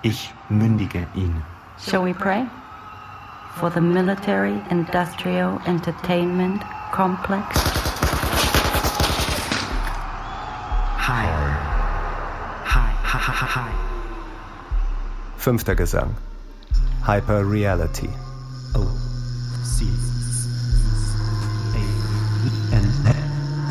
Ich 0.03 0.35
mündige 0.49 1.07
ihn. 1.15 1.41
Shall 1.79 2.05
we 2.05 2.13
pray? 2.13 2.45
For 3.61 3.71
the 3.71 3.81
military 3.81 4.61
industrial 4.71 5.61
entertainment 5.65 6.61
complex? 6.91 7.47
Hi. 10.99 11.27
Hi, 12.65 12.91
hi, 13.05 13.19
hi, 13.21 13.47
hi. 13.47 13.71
Fünfter 15.37 15.77
Gesang. 15.77 16.17
Hyper 17.07 17.49
Reality. 17.49 18.11
O 18.75 18.85
C 19.63 19.87
A 21.73 21.85
N 22.75 22.93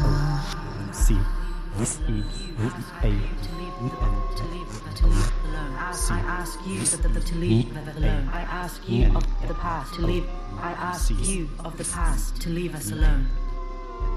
O 0.05 0.93
C 0.93 1.17
E 2.07 2.23
A 3.03 3.32
N 3.83 3.91
I 6.09 6.19
ask 6.25 6.59
you 6.65 6.79
to 6.85 7.35
leave 7.35 7.75
us 7.75 7.95
alone. 7.97 8.29
I 8.31 8.41
ask 8.41 8.87
you 8.87 9.07
of 9.13 9.25
the 9.47 9.53
past 9.55 9.93
to 9.95 10.01
leave. 10.01 10.25
I 10.57 10.71
ask 10.71 11.11
you 11.27 11.49
of 11.65 11.77
the 11.77 11.83
past 11.83 12.41
to 12.43 12.49
leave 12.49 12.75
us 12.75 12.91
alone. 12.91 13.27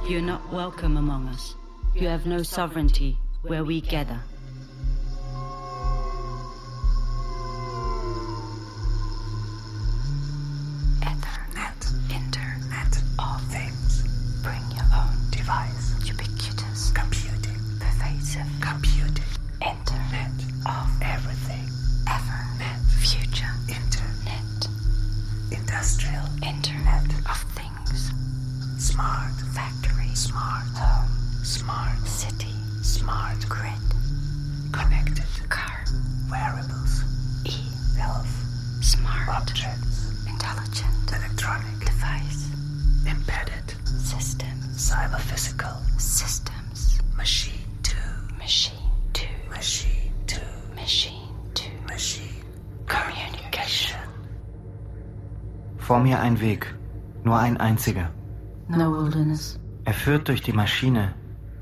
You're 0.08 0.20
not 0.20 0.52
welcome 0.52 0.96
among 0.96 1.26
us. 1.26 1.56
You 1.96 2.06
have 2.06 2.26
no 2.26 2.44
sovereignty 2.44 3.18
where 3.42 3.64
we 3.64 3.80
gather. 3.80 4.20
Industrial. 25.86 26.26
Internet. 26.42 27.04
Of 27.30 27.38
things. 27.54 28.10
Smart. 28.76 29.30
Factory. 29.54 30.12
Smart. 30.16 30.66
Home. 30.74 31.08
Smart. 31.44 32.04
City. 32.08 32.56
Smart. 32.82 33.48
Grid. 33.48 33.70
Connected. 34.72 35.22
Car. 35.48 35.84
Wearables. 36.28 37.04
E. 37.44 37.52
Health. 37.96 38.26
Smart. 38.82 39.28
Objects. 39.28 40.10
Intelligent. 40.28 41.12
Electronic. 41.12 41.78
Device. 41.78 42.50
Embedded. 43.06 43.74
System. 43.86 44.58
Cyber 44.74 45.20
physical. 45.20 45.65
Vor 55.86 56.00
mir 56.00 56.18
ein 56.18 56.40
Weg, 56.40 56.74
nur 57.22 57.38
ein 57.38 57.58
einziger. 57.58 58.10
No 58.66 58.90
wilderness. 58.90 59.60
Er 59.84 59.94
führt 59.94 60.26
durch 60.26 60.42
die 60.42 60.52
Maschine, 60.52 61.14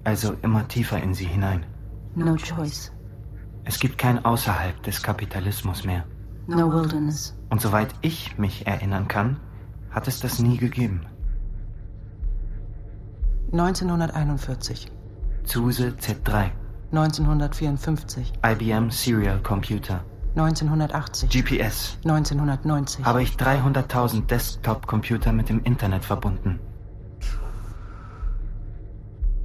also 0.02 0.34
immer 0.40 0.66
tiefer 0.66 1.02
in 1.02 1.12
sie 1.12 1.26
hinein. 1.26 1.66
No 2.14 2.34
choice. 2.37 2.90
Es 3.64 3.78
gibt 3.78 3.98
kein 3.98 4.24
Außerhalb 4.24 4.82
des 4.82 5.02
Kapitalismus 5.02 5.84
mehr. 5.84 6.06
No 6.46 6.72
wilderness. 6.72 7.37
Und 7.50 7.60
soweit 7.60 7.94
ich 8.00 8.38
mich 8.38 8.66
erinnern 8.66 9.08
kann, 9.08 9.37
hat 9.90 10.08
es 10.08 10.20
das 10.20 10.38
nie 10.38 10.56
gegeben. 10.56 11.02
1941. 13.52 14.90
Zuse 15.44 15.88
Z3, 16.00 16.50
1954, 16.92 18.32
IBM 18.42 18.88
Serial 18.88 19.42
Computer, 19.42 20.02
1980, 20.36 21.30
GPS. 21.30 21.96
1990, 22.04 23.04
Habe 23.04 23.22
ich 23.22 23.36
300.000 23.36 24.26
Desktop-Computer 24.26 25.32
mit 25.32 25.48
dem 25.48 25.62
Internet 25.62 26.04
verbunden. 26.04 26.58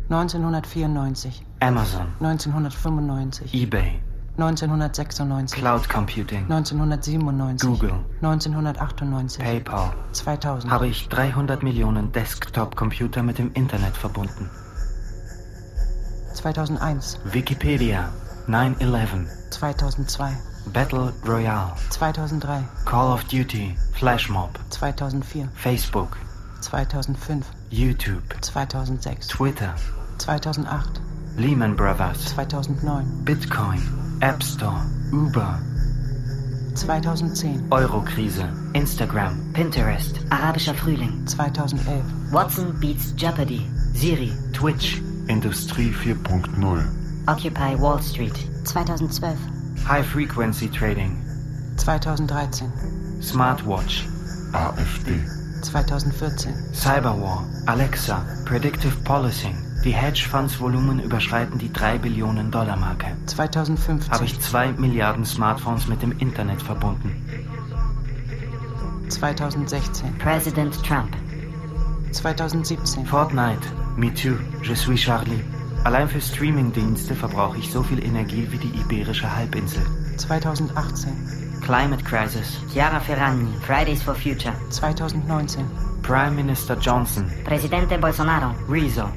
1994, 0.09 1.45
Amazon, 1.59 2.07
1995, 2.19 3.53
eBay, 3.53 4.01
1996, 4.37 5.59
Cloud 5.59 5.87
Computing, 5.87 6.43
1997, 6.51 7.69
Google, 7.69 7.93
1998, 8.23 9.43
PayPal. 9.43 9.93
2000, 10.13 10.71
Habe 10.71 10.87
ich 10.87 11.07
300 11.09 11.61
Millionen 11.61 12.11
Desktop-Computer 12.11 13.21
mit 13.21 13.37
dem 13.37 13.53
Internet 13.53 13.95
verbunden. 13.95 14.49
2001, 16.33 17.19
Wikipedia, 17.25 18.09
9-11, 18.47 19.27
2002, 19.51 20.31
Battle 20.67 21.11
Royale, 21.23 21.75
2003, 21.91 22.63
Call 22.85 23.11
of 23.11 23.27
Duty, 23.27 23.75
Flashmob, 23.97 24.53
2004, 24.71 25.49
Facebook, 25.55 26.17
2005, 26.61 27.45
YouTube, 27.71 28.41
2006, 28.41 29.27
Twitter, 29.27 29.73
2008, 30.19 30.99
Lehman 31.37 31.75
Brothers, 31.75 32.25
2009, 32.31 33.05
Bitcoin, 33.23 34.21
App 34.21 34.43
Store, 34.43 34.83
Uber, 35.11 35.59
2010, 36.75 37.69
Eurokrise, 37.69 38.43
Instagram, 38.73 39.51
Pinterest, 39.53 40.25
arabischer 40.31 40.73
Frühling, 40.73 41.25
2011, 41.29 42.31
Watson 42.31 42.79
beats 42.79 43.11
Jeopardy, 43.13 43.65
Siri, 43.93 44.31
Twitch, 44.53 44.97
Industrie 45.29 45.89
4.0, 45.89 47.27
Occupy 47.27 47.75
Wall 47.75 47.99
Street, 47.99 48.35
2012, 48.65 49.58
High 49.89 50.03
Frequency 50.03 50.69
Trading, 50.69 51.17
2013, 51.77 52.71
Smartwatch, 53.23 54.05
AfD, 54.53 55.19
2014, 55.63 56.53
Cyberwar, 56.75 57.43
Alexa, 57.65 58.23
Predictive 58.45 58.95
Policing. 59.03 59.55
Die 59.83 59.91
Hedgefonds-Volumen 59.91 60.99
überschreiten 60.99 61.57
die 61.57 61.73
3 61.73 61.97
Billionen 61.97 62.51
Dollar 62.51 62.77
Marke. 62.77 63.17
2015, 63.25 64.11
Habe 64.11 64.25
ich 64.25 64.39
2 64.39 64.73
Milliarden 64.73 65.25
Smartphones 65.25 65.87
mit 65.87 66.03
dem 66.03 66.11
Internet 66.19 66.61
verbunden. 66.61 67.15
2016, 69.09 70.19
President 70.19 70.85
Trump, 70.85 71.17
2017, 72.11 73.07
Fortnite, 73.07 73.67
Me 73.97 74.13
Too, 74.13 74.35
Je 74.61 74.75
suis 74.75 75.01
Charlie. 75.01 75.43
Allein 75.85 76.09
für 76.09 76.19
Streamingdienste 76.19 77.15
verbrauche 77.15 77.57
ich 77.57 77.71
so 77.71 77.81
viel 77.81 78.03
Energie 78.03 78.45
wie 78.49 78.57
die 78.57 78.79
Iberische 78.79 79.33
Halbinsel. 79.33 79.81
2018, 80.17 81.61
Climate 81.61 82.03
Crisis, 82.03 82.59
Chiara 82.71 82.99
Ferragni, 82.99 83.49
Fridays 83.61 84.03
for 84.03 84.13
Future, 84.13 84.53
2019, 84.69 85.65
Prime 86.03 86.31
Minister 86.31 86.77
Johnson, 86.77 87.31
Presidente 87.45 87.97
Bolsonaro, 87.97 88.53
Rezo. 88.69 89.09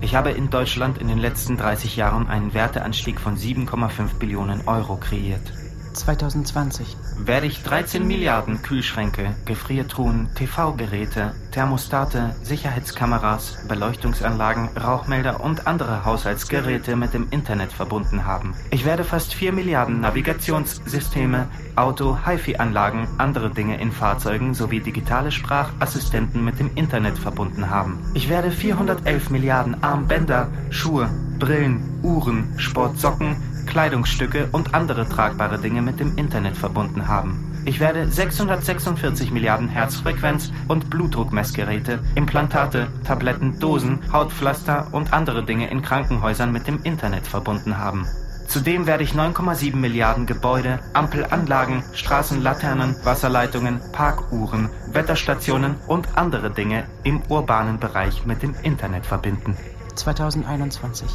Ich 0.00 0.14
habe 0.14 0.30
in 0.30 0.48
Deutschland 0.48 0.98
in 0.98 1.08
den 1.08 1.18
letzten 1.18 1.56
30 1.56 1.96
Jahren 1.96 2.28
einen 2.28 2.54
Werteanstieg 2.54 3.18
von 3.18 3.36
7,5 3.36 4.18
Billionen 4.18 4.62
Euro 4.66 4.96
kreiert. 4.96 5.52
2020, 5.96 6.96
Werde 7.18 7.46
ich 7.46 7.62
13 7.62 8.06
Milliarden 8.06 8.62
Kühlschränke, 8.62 9.34
Gefriertruhen, 9.44 10.28
TV-Geräte, 10.34 11.34
Thermostate, 11.50 12.36
Sicherheitskameras, 12.42 13.58
Beleuchtungsanlagen, 13.66 14.68
Rauchmelder 14.76 15.40
und 15.40 15.66
andere 15.66 16.04
Haushaltsgeräte 16.04 16.96
mit 16.96 17.14
dem 17.14 17.28
Internet 17.30 17.72
verbunden 17.72 18.24
haben. 18.26 18.54
Ich 18.70 18.84
werde 18.84 19.04
fast 19.04 19.34
4 19.34 19.52
Milliarden 19.52 20.00
Navigationssysteme, 20.00 21.48
Auto, 21.76 22.18
HiFi-Anlagen, 22.24 23.08
andere 23.18 23.50
Dinge 23.50 23.80
in 23.80 23.92
Fahrzeugen 23.92 24.54
sowie 24.54 24.80
digitale 24.80 25.32
Sprachassistenten 25.32 26.44
mit 26.44 26.58
dem 26.58 26.70
Internet 26.74 27.18
verbunden 27.18 27.70
haben. 27.70 27.98
Ich 28.14 28.28
werde 28.28 28.50
411 28.50 29.30
Milliarden 29.30 29.82
Armbänder, 29.82 30.48
Schuhe, 30.70 31.08
Brillen, 31.38 32.00
Uhren, 32.02 32.58
Sportsocken, 32.58 33.36
Kleidungsstücke 33.66 34.48
und 34.52 34.74
andere 34.74 35.08
tragbare 35.08 35.58
Dinge 35.58 35.82
mit 35.82 36.00
dem 36.00 36.16
Internet 36.16 36.56
verbunden 36.56 37.08
haben. 37.08 37.52
Ich 37.66 37.80
werde 37.80 38.08
646 38.08 39.32
Milliarden 39.32 39.68
Herzfrequenz- 39.68 40.52
und 40.68 40.88
Blutdruckmessgeräte, 40.88 41.98
Implantate, 42.14 42.86
Tabletten, 43.04 43.58
Dosen, 43.58 44.00
Hautpflaster 44.12 44.86
und 44.92 45.12
andere 45.12 45.44
Dinge 45.44 45.68
in 45.68 45.82
Krankenhäusern 45.82 46.52
mit 46.52 46.68
dem 46.68 46.82
Internet 46.84 47.26
verbunden 47.26 47.76
haben. 47.76 48.06
Zudem 48.46 48.86
werde 48.86 49.02
ich 49.02 49.14
9,7 49.14 49.74
Milliarden 49.74 50.26
Gebäude, 50.26 50.78
Ampelanlagen, 50.92 51.82
Straßenlaternen, 51.92 52.94
Wasserleitungen, 53.02 53.80
Parkuhren, 53.92 54.70
Wetterstationen 54.92 55.74
und 55.88 56.16
andere 56.16 56.52
Dinge 56.52 56.84
im 57.02 57.22
urbanen 57.28 57.80
Bereich 57.80 58.24
mit 58.24 58.42
dem 58.42 58.54
Internet 58.62 59.04
verbinden. 59.04 59.56
2021, 59.96 61.10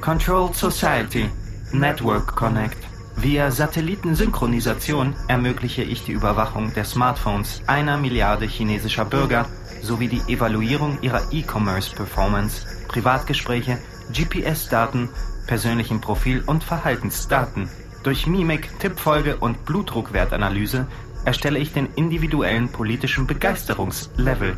Controlled 0.00 0.56
Society 0.56 1.30
Network 1.72 2.34
Connect. 2.34 2.78
Via 3.16 3.50
Satellitensynchronisation 3.50 5.14
ermögliche 5.28 5.82
ich 5.82 6.04
die 6.04 6.12
Überwachung 6.12 6.72
der 6.72 6.84
Smartphones 6.84 7.62
einer 7.66 7.98
Milliarde 7.98 8.46
chinesischer 8.46 9.04
Bürger 9.04 9.46
sowie 9.82 10.08
die 10.08 10.32
Evaluierung 10.32 10.98
ihrer 11.02 11.20
E-Commerce-Performance, 11.30 12.66
Privatgespräche, 12.88 13.78
GPS-Daten, 14.12 15.10
persönlichen 15.46 16.00
Profil- 16.00 16.42
und 16.46 16.64
Verhaltensdaten. 16.64 17.68
Durch 18.02 18.26
Mimik, 18.26 18.78
Tippfolge 18.78 19.36
und 19.36 19.66
Blutdruckwertanalyse 19.66 20.86
erstelle 21.26 21.58
ich 21.58 21.74
den 21.74 21.88
individuellen 21.96 22.70
politischen 22.70 23.26
Begeisterungslevel. 23.26 24.56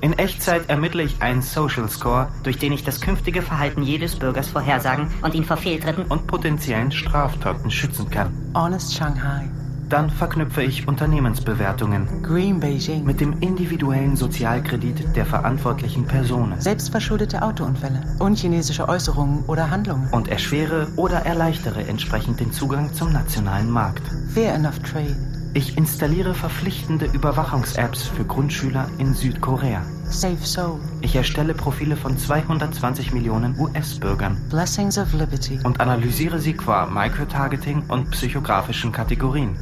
In 0.00 0.12
Echtzeit 0.12 0.68
ermittle 0.70 1.02
ich 1.02 1.20
einen 1.20 1.42
Social 1.42 1.88
Score, 1.88 2.28
durch 2.44 2.56
den 2.58 2.72
ich 2.72 2.84
das 2.84 3.00
künftige 3.00 3.42
Verhalten 3.42 3.82
jedes 3.82 4.14
Bürgers 4.14 4.46
vorhersagen 4.46 5.08
und 5.22 5.34
ihn 5.34 5.42
vor 5.42 5.56
Fehltritten 5.56 6.04
und 6.04 6.28
potenziellen 6.28 6.92
Straftaten 6.92 7.68
schützen 7.70 8.08
kann. 8.08 8.32
Honest 8.54 8.94
Shanghai, 8.94 9.50
Dann 9.88 10.10
verknüpfe 10.10 10.62
ich 10.62 10.86
Unternehmensbewertungen 10.86 12.22
Green 12.22 12.60
Beijing, 12.60 13.04
mit 13.04 13.20
dem 13.20 13.40
individuellen 13.40 14.14
Sozialkredit 14.16 15.16
der 15.16 15.24
verantwortlichen 15.24 16.06
Personen 16.06 16.60
selbstverschuldete 16.60 17.42
Autounfälle, 17.42 18.02
unchinesische 18.20 18.88
Äußerungen 18.88 19.46
oder 19.46 19.70
Handlungen, 19.70 20.10
und 20.12 20.28
erschwere 20.28 20.88
oder 20.96 21.24
erleichtere 21.26 21.82
entsprechend 21.88 22.38
den 22.38 22.52
Zugang 22.52 22.92
zum 22.92 23.12
nationalen 23.12 23.70
Markt. 23.70 24.02
Fair 24.34 24.54
Enough 24.54 24.78
Trade, 24.80 25.16
Ich 25.54 25.76
installiere 25.76 26.34
verpflichtende 26.34 27.06
Überwachungs-Apps 27.06 28.06
für 28.06 28.24
Grundschüler 28.24 28.88
in 28.98 29.14
Südkorea. 29.14 29.82
Safe 30.04 30.44
Soul, 30.44 30.78
Ich 31.00 31.16
erstelle 31.16 31.54
Profile 31.54 31.96
von 31.96 32.16
220 32.16 33.12
Millionen 33.12 33.58
US-Bürgern 33.58 34.38
Blessings 34.50 34.98
of 34.98 35.12
Liberty, 35.12 35.58
und 35.64 35.80
analysiere 35.80 36.38
sie 36.38 36.52
qua 36.52 36.86
Microtargeting 36.86 37.84
und 37.88 38.10
psychografischen 38.10 38.92
Kategorien. 38.92 39.56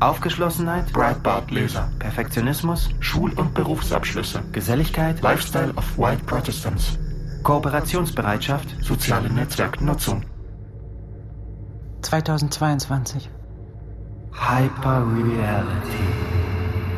Aufgeschlossenheit, 0.00 0.92
Breitbart-Leser, 0.92 1.90
Perfektionismus, 1.98 2.88
Schul- 3.00 3.34
und 3.34 3.52
Berufsabschlüsse, 3.54 4.42
Geselligkeit, 4.52 5.20
Lifestyle 5.20 5.72
of 5.74 5.98
White 5.98 6.24
Protestants, 6.24 6.98
Kooperationsbereitschaft, 7.42 8.82
soziale 8.82 9.30
Netzwerknutzung, 9.30 10.24
2022, 12.02 13.30
Hyperreality. 14.32 16.30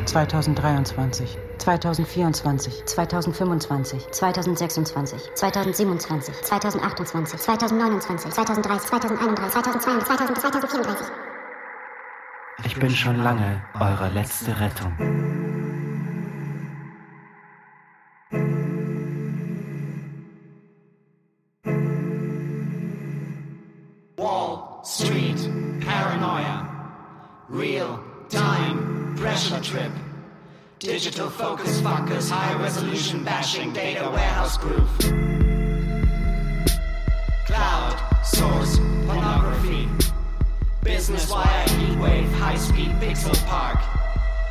2023, 0.05 1.37
2024, 1.57 2.83
2025, 2.85 4.07
2026, 4.11 5.19
2027, 5.33 6.33
2028, 6.43 7.31
2029, 7.31 8.31
2030, 8.31 8.89
2031, 8.89 9.51
2032, 9.51 10.35
2034. 10.35 11.07
Ich 12.65 12.79
bin 12.79 12.91
schon 12.91 13.17
lange 13.23 13.61
eure 13.79 14.09
letzte 14.09 14.59
Rettung. 14.59 15.42
Real 27.63 28.03
time 28.27 29.15
pressure 29.15 29.61
trip. 29.61 29.93
Digital 30.79 31.29
focus 31.29 31.79
fuckers, 31.79 32.29
high 32.29 32.61
resolution 32.61 33.23
bashing, 33.23 33.71
data 33.71 34.09
warehouse 34.09 34.57
proof. 34.57 34.89
Cloud 37.45 37.95
source 38.21 38.79
pornography. 39.07 39.87
Business 40.83 41.31
wire 41.31 41.69
heat 41.69 41.97
wave, 41.99 42.29
high 42.33 42.57
speed 42.57 42.89
pixel 42.99 43.33
park. 43.45 43.79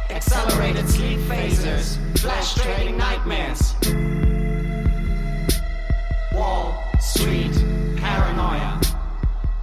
Accelerated 0.08 0.88
sleep 0.88 1.18
phasers, 1.28 1.98
flash 2.18 2.54
trading 2.54 2.96
nightmares. 2.96 3.74
Wall 6.32 6.82
sweet 6.98 7.52
paranoia, 7.98 8.80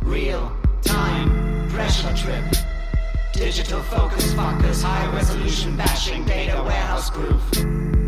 real 0.03 0.55
time 0.83 1.67
pressure 1.69 2.15
trip, 2.15 2.43
digital 3.49 3.81
focus 3.81 4.31
fuckers, 4.33 4.83
high 4.83 5.11
resolution 5.15 5.75
bashing, 5.75 6.23
data 6.23 6.61
warehouse 6.61 7.09
proof. 7.09 7.98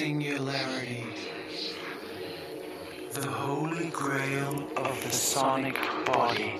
Singularity. 0.00 1.04
The 3.12 3.28
holy 3.28 3.90
grail 3.90 4.64
of 4.74 4.94
the 5.04 5.12
sonic 5.12 5.78
body. 6.06 6.52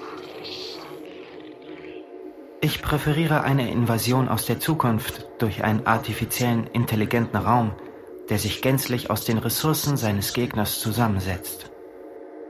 Ich 2.61 2.83
präferiere 2.83 3.42
eine 3.42 3.70
Invasion 3.70 4.29
aus 4.29 4.44
der 4.44 4.61
Zukunft 4.61 5.26
durch 5.38 5.64
einen 5.64 5.87
artifiziellen, 5.87 6.66
intelligenten 6.66 7.38
Raum, 7.38 7.72
der 8.29 8.38
sich 8.38 8.61
gänzlich 8.61 9.09
aus 9.09 9.24
den 9.24 9.38
Ressourcen 9.38 9.96
seines 9.96 10.35
Gegners 10.35 10.79
zusammensetzt. 10.79 11.70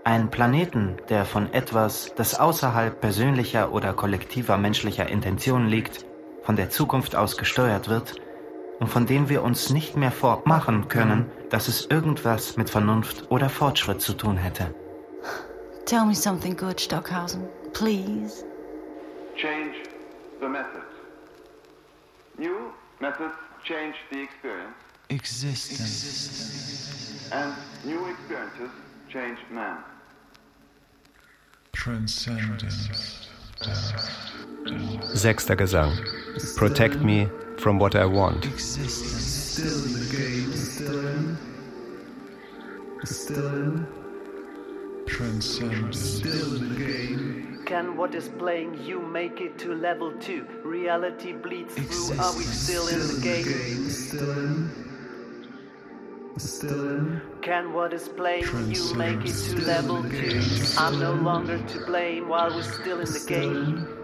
Einen 0.02 0.30
Planeten, 0.30 0.96
der 1.08 1.24
von 1.24 1.52
etwas, 1.52 2.12
das 2.16 2.40
außerhalb 2.40 3.00
persönlicher 3.00 3.72
oder 3.72 3.92
kollektiver 3.92 4.56
menschlicher 4.56 5.08
Intentionen 5.08 5.68
liegt, 5.68 6.04
von 6.42 6.56
der 6.56 6.68
Zukunft 6.68 7.14
aus 7.14 7.36
gesteuert 7.36 7.88
wird 7.88 8.20
und 8.80 8.88
von 8.88 9.06
dem 9.06 9.28
wir 9.28 9.42
uns 9.42 9.70
nicht 9.70 9.96
mehr 9.96 10.10
vormachen 10.10 10.88
können, 10.88 11.30
dass 11.50 11.68
es 11.68 11.86
irgendwas 11.86 12.56
mit 12.56 12.70
Vernunft 12.70 13.30
oder 13.30 13.48
Fortschritt 13.48 14.00
zu 14.00 14.14
tun 14.14 14.36
hätte. 14.36 14.74
Tell 15.86 16.04
me 16.04 16.14
something 16.14 16.56
good, 16.56 16.80
Stockhausen. 16.80 17.46
Please. 17.72 18.44
Change 19.36 19.74
the 20.40 20.48
methods. 20.48 20.84
New 22.38 22.72
methods 23.00 23.34
change 23.64 23.94
the 24.10 24.22
experience, 24.22 24.74
Existence. 25.08 26.50
and 27.32 27.54
new 27.84 28.06
experiences 28.06 28.70
change 29.12 29.38
man. 29.50 29.78
Transcendence. 31.72 33.28
Sechster 35.14 35.56
Gesang. 35.56 35.92
Protect 36.56 37.02
me 37.02 37.28
from 37.60 37.78
what 37.78 37.94
I 37.94 38.06
want. 38.06 38.44
Still 38.58 39.84
in 39.84 39.92
the 39.92 40.16
game. 40.16 40.52
Still 40.52 41.08
in. 41.08 41.38
Still 43.04 43.46
in. 43.48 43.86
Transcendence. 45.06 46.00
Still 46.00 46.56
in 46.56 46.68
the 46.70 46.84
game. 46.84 47.62
Can 47.66 47.96
what 47.96 48.14
is 48.14 48.28
playing 48.28 48.82
you 48.82 49.00
make 49.00 49.40
it 49.42 49.58
to 49.58 49.74
level 49.74 50.12
2? 50.20 50.46
Reality 50.64 51.32
bleeds 51.32 51.74
through. 51.74 52.18
Are 52.18 52.34
we 52.36 52.44
still 52.44 52.88
in 52.88 52.98
the 52.98 53.20
game? 53.22 53.90
Still 53.90 54.30
in. 54.30 54.70
Still 56.38 56.88
in. 56.96 57.20
Can 57.42 57.74
what 57.74 57.92
is 57.92 58.08
playing 58.08 58.72
you 58.74 58.94
make 58.94 59.20
it 59.26 59.34
to 59.34 59.60
level 59.66 60.02
2? 60.02 60.40
I'm 60.78 60.98
no 60.98 61.12
longer 61.12 61.58
to 61.58 61.84
blame 61.84 62.26
while 62.28 62.54
we're 62.54 62.62
still 62.62 63.00
in 63.00 63.12
the 63.12 63.24
game. 63.28 63.99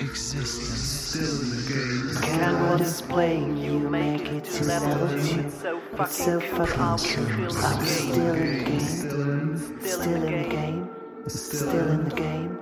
Existence. 0.00 1.10
Still 1.10 1.42
in 1.42 1.50
the 1.50 1.62
game. 1.68 2.22
Can 2.22 2.70
what 2.70 2.80
is 2.80 3.02
playing 3.02 3.58
you 3.58 3.78
make 3.78 4.22
it 4.22 4.48
level 4.62 5.08
2? 5.08 5.40
It's 5.40 6.24
so 6.24 6.40
fucking. 6.40 6.80
Are 6.80 6.96
we 6.96 7.90
still 7.90 8.34
in 8.34 8.58
the 8.58 8.64
game? 8.64 9.80
Still 9.80 10.12
in 10.12 10.24
the 10.24 10.48
game. 10.48 10.90
Still 11.28 11.88
in 11.88 12.08
the 12.08 12.14
game. 12.16 12.58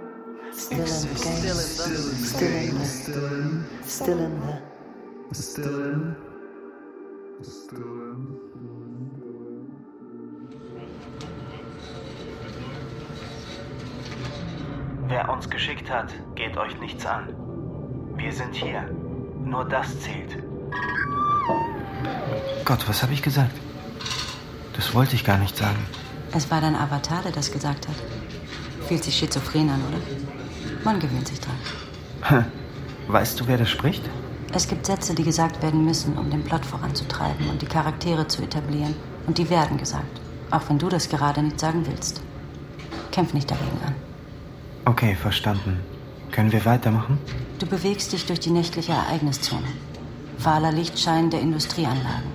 Still 0.52 0.80
in 0.80 0.86
the 0.86 1.14
game. 1.14 1.54
Still 2.24 2.48
in 2.48 2.78
the 2.78 2.88
game. 3.20 3.82
Still 3.84 4.18
in 4.18 4.40
the. 4.40 4.62
Still 5.32 5.84
in. 5.84 6.16
Still 7.42 7.80
in 7.80 8.47
Wer 15.08 15.30
uns 15.30 15.48
geschickt 15.48 15.90
hat, 15.90 16.12
geht 16.34 16.58
euch 16.58 16.78
nichts 16.80 17.06
an. 17.06 17.34
Wir 18.16 18.30
sind 18.30 18.54
hier. 18.54 18.82
Nur 19.42 19.64
das 19.64 19.98
zählt. 20.00 20.36
Gott, 22.66 22.86
was 22.86 23.02
habe 23.02 23.14
ich 23.14 23.22
gesagt? 23.22 23.56
Das 24.74 24.94
wollte 24.94 25.14
ich 25.14 25.24
gar 25.24 25.38
nicht 25.38 25.56
sagen. 25.56 25.78
Es 26.32 26.50
war 26.50 26.60
dein 26.60 26.76
Avatar, 26.76 27.22
der 27.22 27.32
das 27.32 27.50
gesagt 27.50 27.88
hat. 27.88 27.94
Fühlt 28.86 29.02
sich 29.02 29.16
schizophren 29.16 29.70
an, 29.70 29.80
oder? 29.88 29.98
Man 30.84 31.00
gewöhnt 31.00 31.28
sich 31.28 31.40
dran. 31.40 32.44
Weißt 33.08 33.40
du, 33.40 33.46
wer 33.46 33.56
das 33.56 33.70
spricht? 33.70 34.04
Es 34.52 34.68
gibt 34.68 34.84
Sätze, 34.84 35.14
die 35.14 35.24
gesagt 35.24 35.62
werden 35.62 35.86
müssen, 35.86 36.18
um 36.18 36.28
den 36.28 36.44
Plot 36.44 36.66
voranzutreiben 36.66 37.48
und 37.48 37.62
die 37.62 37.66
Charaktere 37.66 38.28
zu 38.28 38.42
etablieren. 38.42 38.94
Und 39.26 39.38
die 39.38 39.48
werden 39.48 39.78
gesagt. 39.78 40.20
Auch 40.50 40.68
wenn 40.68 40.78
du 40.78 40.90
das 40.90 41.08
gerade 41.08 41.42
nicht 41.42 41.60
sagen 41.60 41.86
willst. 41.86 42.20
Kämpf 43.10 43.32
nicht 43.32 43.50
dagegen 43.50 43.80
an. 43.86 44.07
Okay, 44.88 45.14
verstanden. 45.14 45.80
Können 46.30 46.50
wir 46.50 46.64
weitermachen? 46.64 47.18
Du 47.58 47.66
bewegst 47.66 48.14
dich 48.14 48.24
durch 48.24 48.40
die 48.40 48.48
nächtliche 48.48 48.92
Ereigniszone. 48.92 49.66
Fahler 50.38 50.72
Lichtschein 50.72 51.28
der 51.28 51.42
Industrieanlagen. 51.42 52.30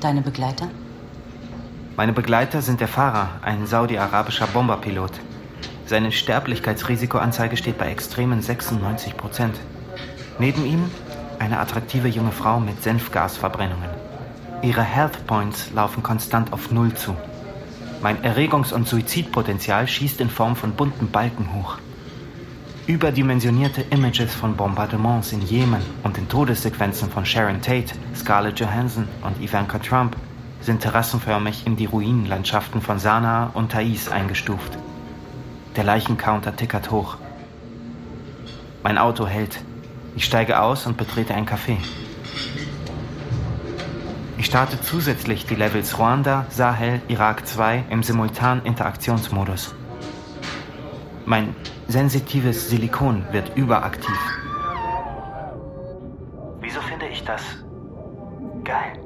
Deine 0.00 0.20
Begleiter? 0.22 0.68
Meine 1.96 2.12
Begleiter 2.12 2.62
sind 2.62 2.80
der 2.80 2.88
Fahrer, 2.88 3.30
ein 3.42 3.64
saudi-arabischer 3.68 4.48
Bomberpilot. 4.48 5.12
Seine 5.86 6.10
Sterblichkeitsrisikoanzeige 6.10 7.56
steht 7.56 7.78
bei 7.78 7.92
extremen 7.92 8.42
96 8.42 9.16
Prozent. 9.16 9.54
Neben 10.40 10.66
ihm 10.66 10.90
eine 11.38 11.60
attraktive 11.60 12.08
junge 12.08 12.32
Frau 12.32 12.58
mit 12.58 12.82
Senfgasverbrennungen. 12.82 13.90
Ihre 14.62 14.82
Health 14.82 15.28
Points 15.28 15.70
laufen 15.72 16.02
konstant 16.02 16.52
auf 16.52 16.72
Null 16.72 16.92
zu. 16.94 17.14
Mein 18.00 18.22
Erregungs- 18.22 18.72
und 18.72 18.86
Suizidpotenzial 18.86 19.88
schießt 19.88 20.20
in 20.20 20.30
Form 20.30 20.54
von 20.54 20.72
bunten 20.72 21.10
Balken 21.10 21.52
hoch. 21.54 21.78
Überdimensionierte 22.86 23.82
Images 23.90 24.32
von 24.34 24.56
Bombardements 24.56 25.32
in 25.32 25.42
Jemen 25.42 25.82
und 26.04 26.16
den 26.16 26.28
Todessequenzen 26.28 27.10
von 27.10 27.26
Sharon 27.26 27.60
Tate, 27.60 27.94
Scarlett 28.14 28.60
Johansson 28.60 29.08
und 29.22 29.42
Ivanka 29.42 29.80
Trump 29.80 30.16
sind 30.60 30.80
terrassenförmig 30.80 31.66
in 31.66 31.74
die 31.74 31.86
Ruinenlandschaften 31.86 32.80
von 32.80 33.00
Sanaa 33.00 33.50
und 33.54 33.72
Thais 33.72 34.08
eingestuft. 34.08 34.78
Der 35.74 35.82
Leichencounter 35.82 36.54
tickert 36.54 36.92
hoch. 36.92 37.16
Mein 38.84 38.96
Auto 38.96 39.26
hält. 39.26 39.58
Ich 40.14 40.24
steige 40.24 40.60
aus 40.60 40.86
und 40.86 40.96
betrete 40.96 41.34
ein 41.34 41.46
Café. 41.46 41.78
Ich 44.48 44.52
starte 44.52 44.80
zusätzlich 44.80 45.44
die 45.44 45.56
Levels 45.56 45.98
Ruanda, 45.98 46.46
Sahel, 46.48 47.02
Irak 47.08 47.46
2 47.46 47.84
im 47.90 48.02
simultanen 48.02 48.64
Interaktionsmodus. 48.64 49.74
Mein 51.26 51.54
sensitives 51.86 52.70
Silikon 52.70 53.26
wird 53.30 53.54
überaktiv. 53.56 54.18
Wieso 56.62 56.80
finde 56.80 57.08
ich 57.08 57.22
das 57.24 57.42
geil? 58.64 58.98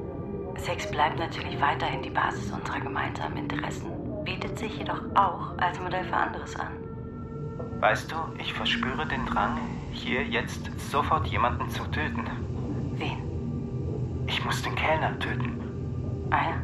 Sex 0.58 0.88
bleibt 0.88 1.18
natürlich 1.18 1.60
weiterhin 1.60 2.02
die 2.02 2.10
Basis 2.10 2.52
unserer 2.52 2.78
gemeinsamen 2.78 3.38
Interessen, 3.38 3.90
bietet 4.22 4.56
sich 4.56 4.78
jedoch 4.78 5.00
auch 5.16 5.58
als 5.58 5.76
Modell 5.80 6.04
für 6.04 6.16
anderes 6.18 6.54
an. 6.54 6.68
Weißt 7.80 8.12
du, 8.12 8.14
ich 8.38 8.52
verspüre 8.52 9.08
den 9.08 9.26
Drang, 9.26 9.58
hier 9.90 10.22
jetzt 10.22 10.70
sofort 10.88 11.26
jemanden 11.26 11.68
zu 11.68 11.82
töten. 11.86 12.30
Wen? 12.92 13.31
Ich 14.26 14.44
muss 14.44 14.62
den 14.62 14.74
Kellner 14.74 15.18
töten. 15.18 15.60
Ah 16.30 16.42
ja, 16.50 16.62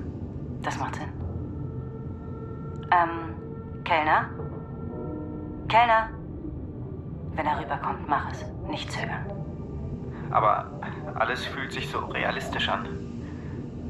das 0.62 0.78
macht 0.78 0.96
Sinn. 0.96 1.08
Ähm, 2.90 3.34
Kellner? 3.84 4.30
Kellner? 5.68 6.08
Wenn 7.34 7.46
er 7.46 7.60
rüberkommt, 7.60 8.08
mach 8.08 8.30
es. 8.30 8.44
Nicht 8.68 8.90
zögern. 8.90 9.24
Aber 10.30 10.70
alles 11.14 11.44
fühlt 11.46 11.72
sich 11.72 11.88
so 11.88 11.98
realistisch 11.98 12.68
an. 12.68 12.86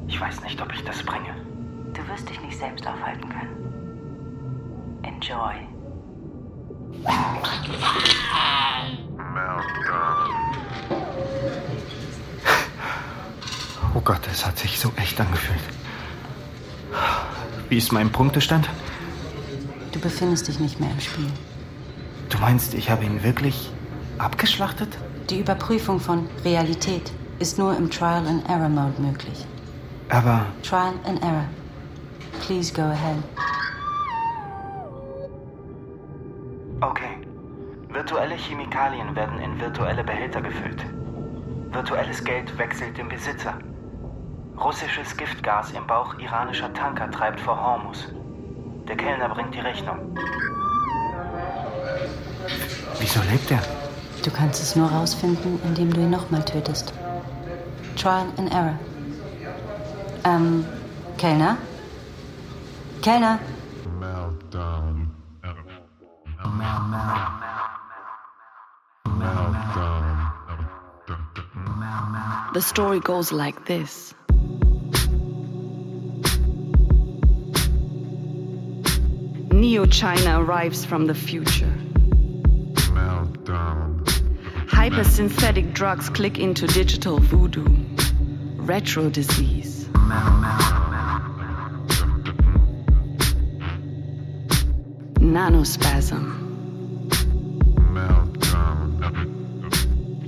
Ich 0.07 0.19
weiß 0.19 0.41
nicht, 0.43 0.61
ob 0.61 0.73
ich 0.73 0.83
das 0.83 1.03
bringe. 1.03 1.35
Du 1.93 2.07
wirst 2.07 2.29
dich 2.29 2.41
nicht 2.41 2.57
selbst 2.57 2.87
aufhalten 2.87 3.29
können. 3.29 4.99
Enjoy. 5.03 5.55
Oh 13.95 14.01
Gott, 14.01 14.21
es 14.31 14.45
hat 14.45 14.57
sich 14.57 14.79
so 14.79 14.91
echt 14.97 15.19
angefühlt. 15.19 15.59
Wie 17.69 17.77
ist 17.77 17.91
mein 17.91 18.11
Punktestand? 18.11 18.69
Du 19.91 19.99
befindest 19.99 20.47
dich 20.47 20.59
nicht 20.59 20.79
mehr 20.79 20.91
im 20.91 20.99
Spiel. 20.99 21.31
Du 22.29 22.37
meinst, 22.37 22.75
ich 22.75 22.89
habe 22.91 23.03
ihn 23.03 23.23
wirklich 23.23 23.71
abgeschlachtet? 24.19 24.97
Die 25.29 25.39
Überprüfung 25.39 25.99
von 25.99 26.27
Realität 26.43 27.11
ist 27.39 27.57
nur 27.57 27.75
im 27.75 27.89
Trial 27.89 28.27
and 28.27 28.47
Error 28.47 28.69
Mode 28.69 29.01
möglich. 29.01 29.45
Aber 30.09 30.45
Trial 30.63 30.93
and 31.05 31.21
Error. 31.23 31.45
Please 32.45 32.71
go 32.73 32.83
ahead. 32.83 33.17
Okay. 36.81 37.17
Virtuelle 37.89 38.35
Chemikalien 38.35 39.15
werden 39.15 39.39
in 39.39 39.59
virtuelle 39.59 40.03
Behälter 40.03 40.41
gefüllt. 40.41 40.85
Virtuelles 41.71 42.23
Geld 42.23 42.57
wechselt 42.57 42.97
den 42.97 43.09
Besitzer. 43.09 43.57
Russisches 44.63 45.15
Giftgas 45.15 45.71
im 45.71 45.87
Bauch 45.87 46.17
iranischer 46.19 46.73
Tanker 46.73 47.09
treibt 47.09 47.39
vor 47.39 47.59
Hormus. 47.59 48.07
Der 48.87 48.97
Kellner 48.97 49.29
bringt 49.29 49.55
die 49.55 49.59
Rechnung. 49.59 50.17
Wieso 52.99 53.21
lebt 53.31 53.51
er? 53.51 53.61
Du 54.23 54.31
kannst 54.31 54.61
es 54.61 54.75
nur 54.75 54.91
rausfinden, 54.91 55.59
indem 55.63 55.93
du 55.93 56.01
ihn 56.01 56.09
nochmal 56.09 56.43
tötest. 56.43 56.93
Trial 57.95 58.27
and 58.37 58.53
Error. 58.53 58.77
Ähm, 60.25 60.65
Kellner? 61.17 61.57
Kellner? 63.01 63.39
Meltdown. 63.99 65.11
Meltdown. 66.57 67.49
The 72.53 72.61
story 72.61 72.99
goes 72.99 73.31
like 73.31 73.65
this. 73.65 74.13
Neo 79.59 79.85
China 79.85 80.41
arrives 80.41 80.85
from 80.85 81.05
the 81.05 81.13
future. 81.13 81.73
Hypersynthetic 84.71 85.73
drugs 85.73 86.09
click 86.09 86.39
into 86.39 86.65
digital 86.65 87.19
voodoo. 87.19 87.67
Retro 88.55 89.09
disease. 89.09 89.89
Nanospasm. 95.19 96.37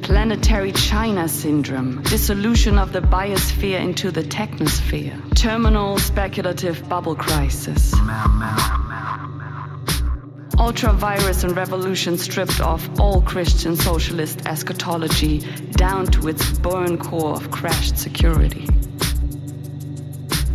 Planetary 0.04 0.74
China 0.74 1.30
syndrome, 1.30 2.02
dissolution 2.04 2.78
of 2.78 2.92
the 2.92 3.00
biosphere 3.00 3.80
into 3.80 4.12
the 4.12 4.24
technosphere, 4.24 5.16
terminal 5.38 5.98
speculative 6.00 6.90
bubble 6.90 7.16
crisis. 7.16 7.94
Ultra-virus 10.62 11.44
and 11.44 11.58
revolution 11.58 12.20
stripped 12.20 12.62
off 12.62 12.88
all 13.00 13.24
Christian 13.24 13.76
socialist 13.76 14.46
eschatology 14.46 15.40
down 15.72 16.06
to 16.06 16.28
its 16.28 16.60
burn 16.60 17.00
core 17.00 17.34
of 17.34 17.50
crashed 17.50 17.98
security. 17.98 18.68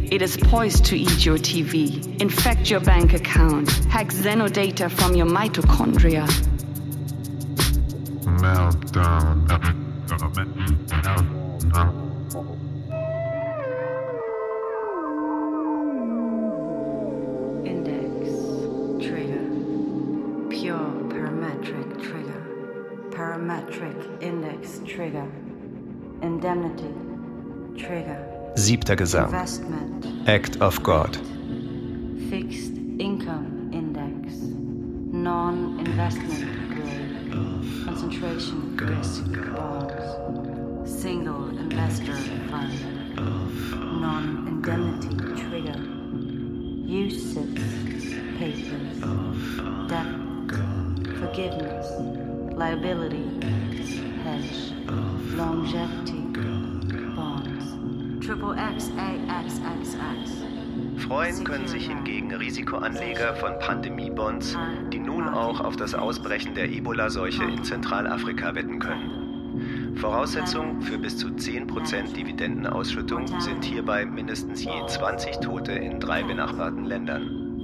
It 0.04 0.22
is 0.22 0.36
poised 0.36 0.84
to 0.86 0.96
eat 0.96 1.26
your 1.26 1.38
TV, 1.38 2.20
infect 2.22 2.70
your 2.70 2.78
bank 2.78 3.14
account, 3.14 3.68
hack 3.86 4.10
xenodata 4.10 4.88
from 4.88 5.16
your 5.16 5.26
mitochondria, 5.26 6.26
Meltdown. 8.38 9.36
Index. 10.96 11.35
Trigger. 24.96 25.26
Indemnity. 26.22 26.90
Trigger. 27.76 28.18
Siebter 28.56 28.96
Gesang. 28.96 29.26
Investment. 29.26 30.06
Act 30.26 30.56
of 30.62 30.82
God. 30.82 31.14
Fixed 32.30 32.72
income 32.98 33.70
index. 33.74 34.36
Non-investment 35.12 36.48
grade. 36.72 37.28
Concentration 37.84 38.74
risk 38.78 39.24
bonds. 39.54 40.90
Single 40.90 41.44
investor 41.58 42.16
fund. 42.48 42.72
Non-indemnity 44.00 45.14
trigger. 45.42 45.78
UCITS 46.88 48.04
papers. 48.38 48.96
Debt. 49.90 50.10
Forgiveness. 51.20 51.86
Liability. 52.56 53.15
Freuen 60.98 61.44
können 61.44 61.66
sich 61.68 61.88
hingegen 61.88 62.34
Risikoanleger 62.34 63.34
von 63.36 63.58
Pandemiebonds, 63.58 64.56
die 64.92 64.98
nun 64.98 65.28
auch 65.28 65.60
auf 65.60 65.76
das 65.76 65.94
Ausbrechen 65.94 66.54
der 66.54 66.70
Ebola-Seuche 66.70 67.44
in 67.44 67.62
Zentralafrika 67.62 68.54
wetten 68.54 68.78
können. 68.78 69.96
Voraussetzung 69.96 70.82
für 70.82 70.98
bis 70.98 71.16
zu 71.16 71.28
10% 71.28 72.12
Dividendenausschüttung 72.12 73.26
sind 73.40 73.64
hierbei 73.64 74.04
mindestens 74.04 74.64
je 74.64 74.86
20 74.86 75.38
Tote 75.38 75.72
in 75.72 76.00
drei 76.00 76.22
benachbarten 76.22 76.84
Ländern. 76.84 77.62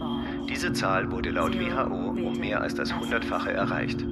Diese 0.49 0.73
Zahl 0.73 1.11
wurde 1.11 1.31
laut 1.31 1.59
WHO 1.59 2.11
um 2.11 2.39
mehr 2.39 2.61
als 2.61 2.75
das 2.75 2.95
Hundertfache 2.97 3.53
erreicht. 3.53 4.05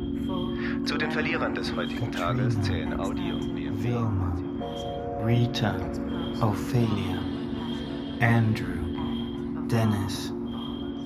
Zu 0.84 0.98
den 0.98 1.10
Verlierern 1.10 1.54
des 1.54 1.74
heutigen 1.74 2.12
Tages 2.12 2.60
zählen 2.62 2.98
Audi 3.00 3.32
und 3.32 3.54
BMW. 3.54 3.88
Wilma, 3.88 4.36
Rita, 5.24 5.74
Ophelia, 6.40 7.18
Andrew, 8.20 9.66
Dennis, 9.68 10.32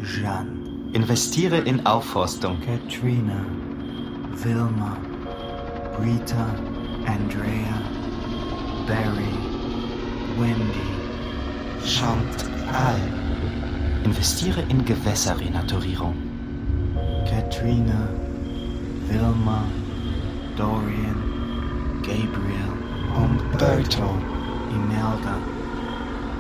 Jeanne. 0.02 0.90
Investiere 0.92 1.58
in 1.58 1.84
Aufforstung. 1.86 2.60
Katrina, 2.60 3.44
Wilma, 4.44 4.96
Rita, 5.98 6.54
Andrea, 7.06 7.82
Barry, 8.86 9.34
Wendy, 10.38 10.88
Chantal. 11.84 13.00
Investiere 14.04 14.62
in 14.68 14.84
Gewässerrenaturierung. 14.84 16.14
Katrina, 17.28 18.08
Wilma, 19.08 19.64
Dorian, 20.56 22.00
Gabriel, 22.02 22.72
Umberto, 23.16 24.33
Imelda, 24.74 25.38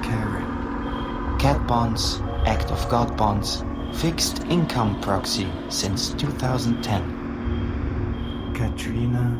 Karen. 0.02 1.38
Cat 1.38 1.66
bonds, 1.66 2.20
Act 2.46 2.70
of 2.70 2.88
God 2.88 3.16
bonds, 3.16 3.64
fixed 3.92 4.44
income 4.50 5.00
proxy 5.00 5.46
since 5.68 6.10
2010. 6.14 8.52
Katrina, 8.54 9.36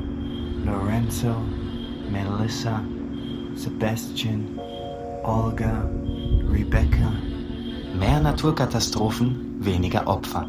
Lorenzo, 0.65 1.35
Melissa, 2.11 2.85
Sebastian, 3.57 4.59
Olga, 5.25 5.89
Rebecca. 6.45 7.13
Mehr 7.95 8.21
Naturkatastrophen, 8.21 9.57
weniger 9.61 10.07
Opfer. 10.07 10.49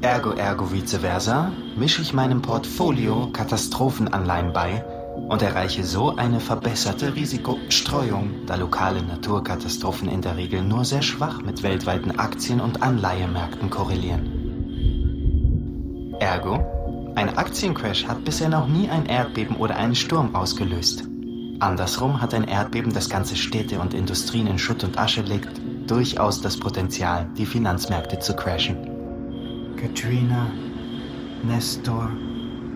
Ergo 0.00 0.32
ergo 0.32 0.72
vice 0.72 1.00
versa 1.00 1.50
mische 1.76 2.02
ich 2.02 2.14
meinem 2.14 2.40
Portfolio 2.40 3.28
Katastrophenanleihen 3.32 4.52
bei 4.52 4.84
und 5.28 5.42
erreiche 5.42 5.84
so 5.84 6.16
eine 6.16 6.40
verbesserte 6.40 7.14
Risikostreuung, 7.14 8.46
da 8.46 8.54
lokale 8.56 9.02
Naturkatastrophen 9.02 10.08
in 10.08 10.22
der 10.22 10.36
Regel 10.36 10.62
nur 10.62 10.84
sehr 10.84 11.02
schwach 11.02 11.42
mit 11.42 11.62
weltweiten 11.62 12.18
Aktien- 12.18 12.60
und 12.60 12.82
Anleihemärkten 12.82 13.68
korrelieren. 13.68 14.38
Ergo, 16.18 17.12
ein 17.14 17.36
Aktiencrash 17.36 18.06
hat 18.06 18.24
bisher 18.24 18.48
noch 18.48 18.68
nie 18.68 18.88
ein 18.88 19.06
Erdbeben 19.06 19.56
oder 19.56 19.76
einen 19.76 19.94
Sturm 19.94 20.34
ausgelöst. 20.34 21.04
Andersrum 21.60 22.20
hat 22.22 22.32
ein 22.34 22.44
Erdbeben, 22.44 22.94
das 22.94 23.10
ganze 23.10 23.36
Städte 23.36 23.80
und 23.80 23.92
Industrien 23.92 24.46
in 24.46 24.58
Schutt 24.58 24.84
und 24.84 24.98
Asche 24.98 25.22
legt, 25.22 25.60
durchaus 25.88 26.40
das 26.40 26.56
Potenzial, 26.56 27.28
die 27.36 27.46
Finanzmärkte 27.46 28.18
zu 28.18 28.34
crashen. 28.34 28.76
Katrina, 29.76 30.46
Nestor, 31.42 32.10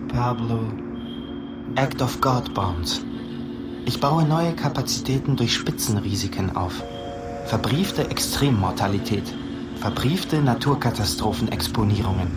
Pablo, 0.09 0.59
Act 1.75 2.03
of 2.03 2.21
God 2.21 2.53
Bonds. 2.53 3.01
Ich 3.85 3.99
baue 3.99 4.25
neue 4.25 4.53
Kapazitäten 4.53 5.35
durch 5.35 5.55
Spitzenrisiken 5.55 6.55
auf. 6.55 6.83
Verbriefte 7.45 8.11
Extremmortalität, 8.11 9.23
verbriefte 9.77 10.39
Naturkatastrophenexponierungen. 10.41 12.27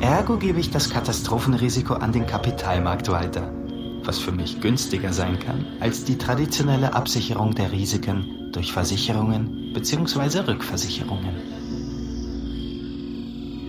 Ergo 0.00 0.36
gebe 0.36 0.60
ich 0.60 0.70
das 0.70 0.90
Katastrophenrisiko 0.90 1.94
an 1.94 2.12
den 2.12 2.26
Kapitalmarkt 2.26 3.10
weiter, 3.10 3.52
was 4.04 4.20
für 4.20 4.32
mich 4.32 4.60
günstiger 4.60 5.12
sein 5.12 5.40
kann 5.40 5.66
als 5.80 6.04
die 6.04 6.18
traditionelle 6.18 6.94
Absicherung 6.94 7.52
der 7.56 7.72
Risiken 7.72 8.52
durch 8.52 8.72
Versicherungen 8.72 9.72
bzw. 9.74 10.38
Rückversicherungen. 10.46 11.51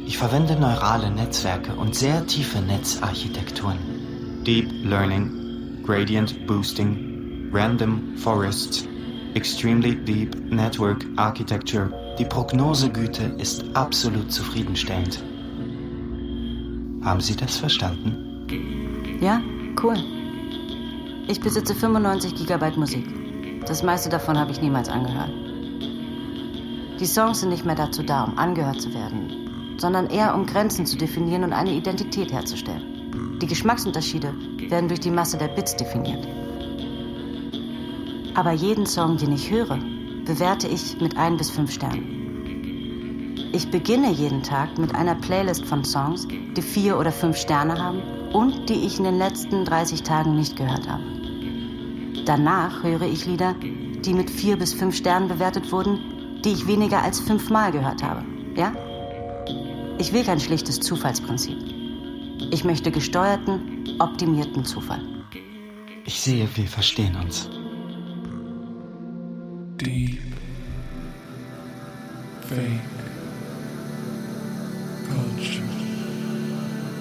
Ich 0.06 0.18
verwende 0.18 0.60
neurale 0.60 1.10
Netzwerke 1.10 1.74
und 1.74 1.96
sehr 1.96 2.26
tiefe 2.28 2.60
Netzarchitekturen. 2.60 3.78
Deep 4.46 4.70
Learning, 4.84 5.82
Gradient 5.86 6.46
Boosting, 6.46 7.50
Random 7.54 8.18
Forests, 8.18 8.86
Extremely 9.34 9.96
Deep 9.96 10.36
Network 10.52 11.06
Architecture. 11.16 11.90
Die 12.20 12.26
Prognosegüte 12.26 13.24
ist 13.38 13.64
absolut 13.76 14.32
zufriedenstellend. 14.32 15.24
Haben 17.04 17.22
Sie 17.22 17.36
das 17.36 17.58
verstanden? 17.58 18.46
Ja, 19.22 19.42
cool. 19.82 19.96
Ich 21.28 21.40
besitze 21.40 21.74
95 21.74 22.36
Gigabyte 22.36 22.78
Musik. 22.78 23.06
Das 23.66 23.82
meiste 23.84 24.10
davon 24.10 24.38
habe 24.38 24.52
ich 24.52 24.62
niemals 24.62 24.90
angehört. 24.90 25.32
Die 27.00 27.06
Songs 27.06 27.40
sind 27.40 27.50
nicht 27.50 27.66
mehr 27.66 27.76
dazu 27.76 28.04
da, 28.04 28.26
um 28.26 28.38
angehört 28.38 28.82
zu 28.82 28.94
werden, 28.94 29.43
sondern 29.78 30.10
eher 30.10 30.36
um 30.36 30.46
Grenzen 30.46 30.86
zu 30.86 30.98
definieren 30.98 31.44
und 31.44 31.54
eine 31.54 31.74
Identität 31.74 32.32
herzustellen. 32.32 33.40
Die 33.42 33.48
Geschmacksunterschiede 33.48 34.34
werden 34.70 34.88
durch 34.88 35.00
die 35.00 35.12
Masse 35.12 35.38
der 35.38 35.50
Bits 35.50 35.76
definiert. 35.76 36.28
Aber 38.36 38.52
jeden 38.52 38.86
Song, 38.86 39.18
den 39.18 39.34
ich 39.34 39.52
höre, 39.52 39.80
bewerte 40.26 40.68
ich 40.68 41.00
mit 41.00 41.18
ein 41.18 41.38
bis 41.38 41.50
fünf 41.50 41.72
Sternen. 41.72 42.24
Ich 43.54 43.70
beginne 43.70 44.12
jeden 44.12 44.42
Tag 44.42 44.80
mit 44.80 44.96
einer 44.96 45.14
Playlist 45.14 45.66
von 45.66 45.84
Songs, 45.84 46.28
die 46.28 46.62
vier 46.62 46.98
oder 46.98 47.12
fünf 47.12 47.38
Sterne 47.38 47.80
haben 47.80 48.02
und 48.34 48.68
die 48.70 48.86
ich 48.86 48.98
in 48.98 49.04
den 49.04 49.20
letzten 49.20 49.64
30 49.64 50.02
Tagen 50.02 50.36
nicht 50.36 50.56
gehört 50.56 50.90
habe. 50.90 51.04
Danach 52.26 52.84
höre 52.84 53.04
ich 53.04 53.26
Lieder, 53.26 53.54
die 53.62 54.14
mit 54.14 54.32
vier 54.32 54.58
bis 54.58 54.74
fünf 54.74 54.96
Sternen 54.96 55.28
bewertet 55.28 55.72
wurden, 55.72 56.42
die 56.44 56.54
ich 56.54 56.66
weniger 56.66 57.04
als 57.04 57.20
fünfmal 57.20 57.72
gehört 57.72 58.02
habe. 58.02 58.24
Ja? 58.56 58.74
Ich 59.98 60.12
will 60.12 60.24
kein 60.24 60.40
schlichtes 60.40 60.80
Zufallsprinzip. 60.80 61.58
Ich 62.52 62.64
möchte 62.64 62.92
gesteuerten, 62.92 63.96
optimierten 64.00 64.66
Zufall. 64.66 65.02
Ich 66.06 66.20
sehe, 66.20 66.48
wir 66.56 66.68
verstehen 66.68 67.16
uns. 67.16 67.50
Deep 69.78 70.20
Fake 72.42 72.82
Culture. 75.08 75.64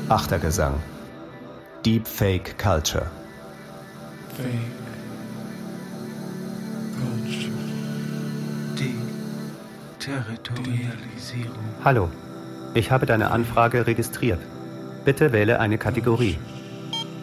Achter 0.08 0.38
Gesang. 0.38 0.74
Deepfake 1.84 2.56
Culture. 2.58 3.10
Fake 4.36 4.48
Culture. 6.96 7.52
Deterritorialisierung. 9.98 11.64
Hallo, 11.84 12.08
ich 12.74 12.90
habe 12.90 13.06
deine 13.06 13.30
Anfrage 13.30 13.86
registriert. 13.86 14.40
Bitte 15.04 15.32
wähle 15.32 15.60
eine 15.60 15.78
Kategorie. 15.78 16.38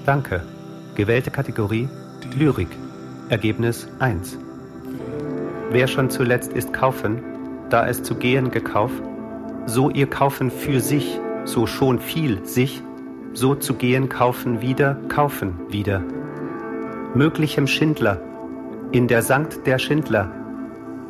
Danke. 0.05 0.41
Gewählte 0.95 1.31
Kategorie 1.31 1.87
Lyrik. 2.37 2.69
Ergebnis 3.29 3.87
1. 3.99 4.37
Wer 5.71 5.87
schon 5.87 6.09
zuletzt 6.09 6.53
ist 6.53 6.73
kaufen, 6.73 7.23
da 7.69 7.87
es 7.87 8.03
zu 8.03 8.15
gehen 8.15 8.51
gekauft, 8.51 9.01
so 9.65 9.89
ihr 9.89 10.07
kaufen 10.07 10.51
für 10.51 10.79
sich, 10.79 11.19
so 11.45 11.67
schon 11.67 11.99
viel 11.99 12.45
sich, 12.45 12.81
so 13.33 13.55
zu 13.55 13.75
gehen 13.75 14.09
kaufen 14.09 14.61
wieder, 14.61 14.97
kaufen 15.09 15.53
wieder. 15.69 16.03
Möglichem 17.13 17.67
Schindler, 17.67 18.19
in 18.91 19.07
der 19.07 19.21
Sankt 19.21 19.65
der 19.67 19.79
Schindler, 19.79 20.31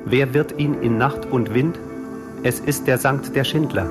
wer 0.05 0.33
wird 0.33 0.59
ihn 0.59 0.75
in 0.81 0.97
Nacht 0.97 1.25
und 1.25 1.53
Wind? 1.53 1.79
Es 2.43 2.59
ist 2.59 2.87
der 2.87 2.97
Sankt 2.97 3.35
der 3.35 3.43
Schindler. 3.43 3.89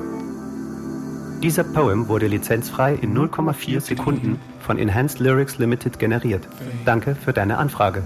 Dieser 1.41 1.63
Poem 1.63 2.09
wurde 2.09 2.27
lizenzfrei 2.27 2.95
in 2.95 3.17
0,4 3.17 3.79
Sekunden 3.79 4.39
von 4.59 4.77
Enhanced 4.77 5.19
Lyrics 5.19 5.57
Limited 5.57 5.97
generiert. 5.97 6.47
Danke 6.83 7.15
für 7.15 7.31
deine 7.31 7.57
Anfrage. 7.57 8.03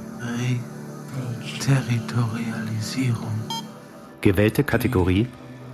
Territorialisierung. 1.59 3.33
Gewählte 4.21 4.63
Kategorie 4.63 5.27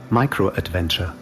Micro 0.09 0.47
Adventure. 0.49 1.13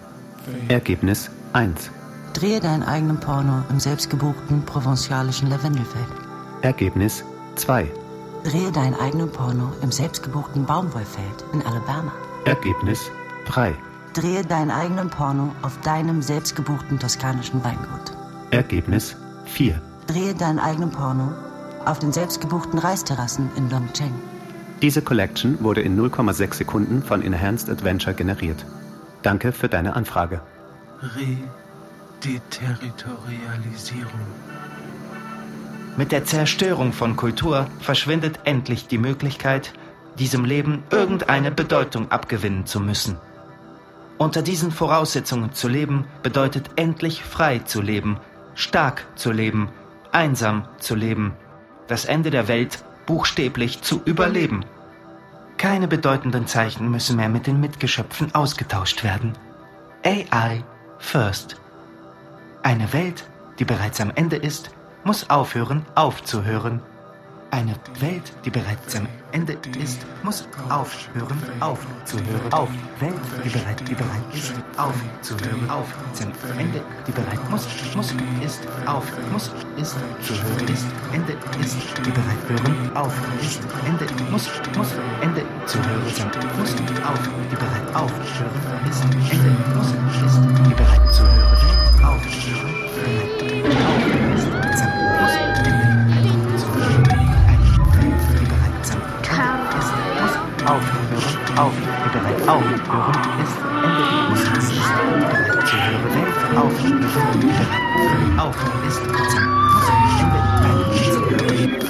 Ergebnis 0.68 1.32
1. 1.54 1.90
Drehe 2.34 2.60
deinen 2.60 2.84
eigenen 2.84 3.20
Porno 3.20 3.64
im 3.70 3.80
selbstgebuchten 3.80 4.64
provinzialischen 4.64 5.50
Lavendelfeld. 5.50 6.08
Ergebnis 6.62 7.24
2. 7.56 7.88
Drehe 8.44 8.72
deinen 8.72 8.94
eigenen 8.94 9.32
Porno 9.32 9.72
im 9.82 9.92
selbstgebuchten 9.92 10.66
Baumwollfeld 10.66 11.46
in 11.54 11.64
Alabama. 11.64 12.12
Ergebnis 12.46 13.10
3. 13.46 13.74
Drehe 14.18 14.44
deinen 14.44 14.72
eigenen 14.72 15.12
Porno 15.12 15.54
auf 15.62 15.80
deinem 15.82 16.24
selbstgebuchten 16.24 16.98
toskanischen 16.98 17.64
Weingut. 17.64 18.18
Ergebnis 18.50 19.16
4. 19.46 19.80
Drehe 20.08 20.34
deinen 20.34 20.58
eigenen 20.58 20.90
Porno 20.90 21.34
auf 21.86 22.00
den 22.00 22.12
selbstgebuchten 22.12 22.80
Reisterrassen 22.80 23.52
in 23.56 23.70
Longcheng. 23.70 24.12
Diese 24.82 25.04
Collection 25.04 25.62
wurde 25.62 25.82
in 25.82 25.96
0,6 25.96 26.56
Sekunden 26.56 27.04
von 27.04 27.22
Enhanced 27.22 27.70
Adventure 27.70 28.16
generiert. 28.16 28.66
Danke 29.22 29.52
für 29.52 29.70
deine 29.70 29.96
Anfrage. 29.96 30.42
Redeterritorialisierung. 32.24 34.26
Mit 35.96 36.12
der 36.12 36.26
Zerstörung 36.26 36.92
von 36.92 37.16
Kultur 37.18 37.68
verschwindet 37.82 38.40
endlich 38.46 38.88
die 38.88 38.98
Möglichkeit, 38.98 39.74
diesem 40.18 40.44
Leben 40.44 40.82
irgendeine 40.90 41.52
Bedeutung 41.52 42.10
abgewinnen 42.10 42.66
zu 42.66 42.80
müssen. 42.80 43.18
Unter 44.18 44.42
diesen 44.42 44.72
Voraussetzungen 44.72 45.54
zu 45.54 45.68
leben 45.68 46.06
bedeutet 46.24 46.72
endlich 46.76 47.24
frei 47.24 47.60
zu 47.60 47.82
leben, 47.82 48.20
stark 48.56 49.06
zu 49.16 49.32
leben, 49.32 49.70
einsam 50.12 50.68
zu 50.80 50.96
leben, 50.96 51.34
das 51.88 52.06
Ende 52.06 52.32
der 52.32 52.48
Welt 52.48 52.84
buchstäblich 53.06 53.82
zu 53.82 54.02
überleben. 54.06 54.66
Keine 55.58 55.88
bedeutenden 55.88 56.48
Zeichen 56.48 56.90
müssen 56.90 57.16
mehr 57.16 57.30
mit 57.30 57.48
den 57.48 57.60
Mitgeschöpfen 57.60 58.34
ausgetauscht 58.34 59.04
werden. 59.04 59.34
AI 60.04 60.64
first. 60.98 61.60
Eine 62.64 62.92
Welt, 62.94 63.26
die 63.60 63.66
bereits 63.66 64.02
am 64.02 64.12
Ende 64.14 64.36
ist, 64.36 64.72
muss 65.04 65.30
aufhören, 65.30 65.86
aufzuhören. 65.96 66.82
Eine 67.50 67.76
Welt, 68.02 68.34
die 68.44 68.50
bereits 68.50 68.94
am 68.98 69.08
Ende 69.32 69.58
ist, 69.82 70.06
muss 70.22 70.46
aufhören, 70.68 71.42
aufzuhören. 71.62 72.52
Auf 72.52 72.70
Welt, 73.00 73.14
die 73.44 73.50
bereit, 73.50 73.80
die 73.88 73.96
bereit 73.96 74.34
ist, 74.34 74.54
aufzuhören. 74.76 75.70
Auf 75.70 75.88
zum 76.12 76.32
Ende, 76.58 76.82
die 77.08 77.12
bereit 77.12 77.50
muss, 77.50 77.66
muss, 77.96 78.14
ist, 78.44 78.68
auf, 78.86 79.06
muss, 79.32 79.50
ist, 79.78 79.96
zu 80.22 80.34
hören. 80.34 80.68
Ist, 80.68 80.86
Ende 81.14 81.34
ist, 81.64 81.78
die 82.06 82.12
bereit 82.12 82.44
hören, 82.50 82.98
auf, 82.98 83.14
ist, 83.42 83.62
Ende, 83.86 84.06
muss, 84.30 84.50
muss, 84.76 84.92
Ende, 85.22 85.42
zu 85.68 85.78
hören. 85.78 86.14
Sind, 86.14 86.36
muss, 86.60 86.74
auf, 87.08 87.30
die 87.50 87.56
bereit 87.56 87.96
aufhören 87.96 88.90
ist, 88.90 89.04
Ende, 89.32 89.56
muss, 89.74 89.92
ist, 90.26 90.42
die 90.70 90.74
bereit 90.74 91.14
zu 91.14 91.24
hören, 91.24 91.77
Aufhören 102.48 102.80
ist 103.44 103.58
Ende. 103.84 104.46
Zuhöre 105.66 106.10
Welt 106.16 106.40
auf 106.58 106.72
Aufhören 108.40 108.88
ist 108.88 109.02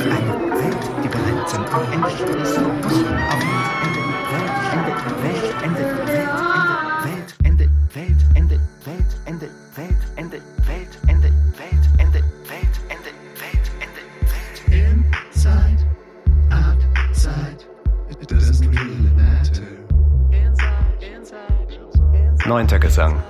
eine 0.02 0.34
Welt, 0.50 0.84
die 1.04 1.10
bereits 1.10 1.54
am 1.54 1.64
Ende 1.92 2.10
ist. 2.42 2.58
auf 2.58 3.44
Ende, 3.84 4.02
Welt, 4.32 4.56
Ende, 4.74 4.94
Welt, 5.22 5.54
Ende, 5.64 5.84
Welt. 6.08 6.57
Neunter 22.58 22.80
Gesang. 22.80 23.22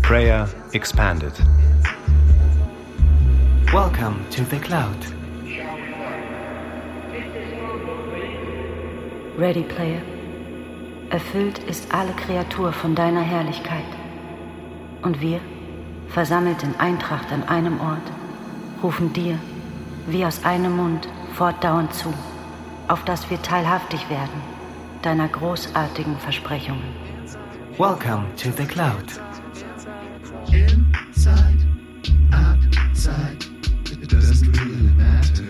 Prayer 0.00 0.48
expanded. 0.72 1.32
Welcome 3.72 4.24
to 4.30 4.44
the 4.44 4.60
cloud. 4.60 4.96
Ready, 9.36 9.64
Player. 9.64 10.00
Erfüllt 11.10 11.58
ist 11.68 11.92
alle 11.92 12.12
Kreatur 12.12 12.72
von 12.72 12.94
deiner 12.94 13.22
Herrlichkeit. 13.22 13.90
Und 15.02 15.20
wir 15.20 15.40
versammelt 16.06 16.62
in 16.62 16.78
Eintracht 16.78 17.32
an 17.32 17.42
einem 17.48 17.80
Ort, 17.80 18.08
rufen 18.84 19.12
dir, 19.12 19.36
wie 20.06 20.24
aus 20.24 20.44
einem 20.44 20.76
Mund, 20.76 21.08
fortdauernd 21.34 21.92
zu, 21.92 22.14
auf 22.86 23.04
dass 23.04 23.28
wir 23.30 23.42
teilhaftig 23.42 24.08
werden 24.08 24.40
deiner 25.02 25.26
großartigen 25.26 26.16
Versprechungen. 26.18 27.07
Welcome 27.78 28.34
to 28.38 28.50
the 28.50 28.66
cloud. 28.66 29.04
Inside, 30.52 31.60
outside, 32.32 33.44
it 33.84 34.08
doesn't 34.08 34.50
really 34.58 34.90
matter. 34.96 35.46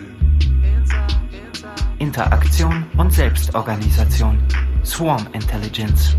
Interaktion 1.99 2.85
und 2.99 3.15
Selbstorganisation. 3.15 4.39
Swarm 4.83 5.27
Intelligence. 5.33 6.17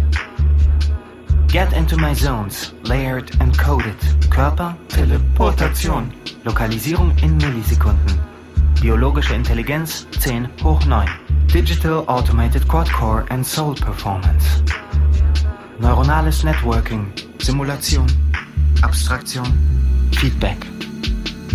Get 1.48 1.74
into 1.74 1.96
my 1.96 2.16
zones. 2.16 2.74
Layered 2.86 3.30
and 3.40 3.56
coded. 3.60 4.00
Körper. 4.32 4.76
Teleportation. 4.88 6.12
Lokalisierung 6.44 7.16
in 7.22 7.38
Millisekunden. 7.38 8.20
Biologische 8.82 9.36
Intelligenz 9.36 10.08
10 10.22 10.50
hoch 10.64 10.84
9. 10.88 11.08
Digital 11.54 12.04
Automated 12.08 12.68
Quad-Core 12.68 13.28
and 13.30 13.46
Soul 13.46 13.76
Performance. 13.76 14.64
Neuronales 15.80 16.44
Networking. 16.44 17.08
Simulation. 17.42 18.06
Abstraktion. 18.84 19.46
Feedback. 20.12 20.58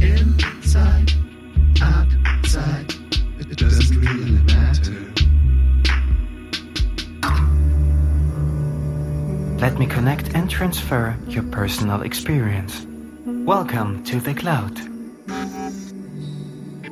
Inside, 0.00 1.12
outside, 1.82 2.94
it 3.38 3.58
doesn't 3.58 4.00
really 4.00 4.42
matter. 4.44 5.12
Let 9.58 9.78
me 9.78 9.84
connect 9.86 10.34
and 10.34 10.48
transfer 10.48 11.14
your 11.28 11.42
personal 11.42 12.00
experience. 12.00 12.86
Welcome 13.26 14.04
to 14.04 14.20
the 14.20 14.32
cloud. 14.32 14.80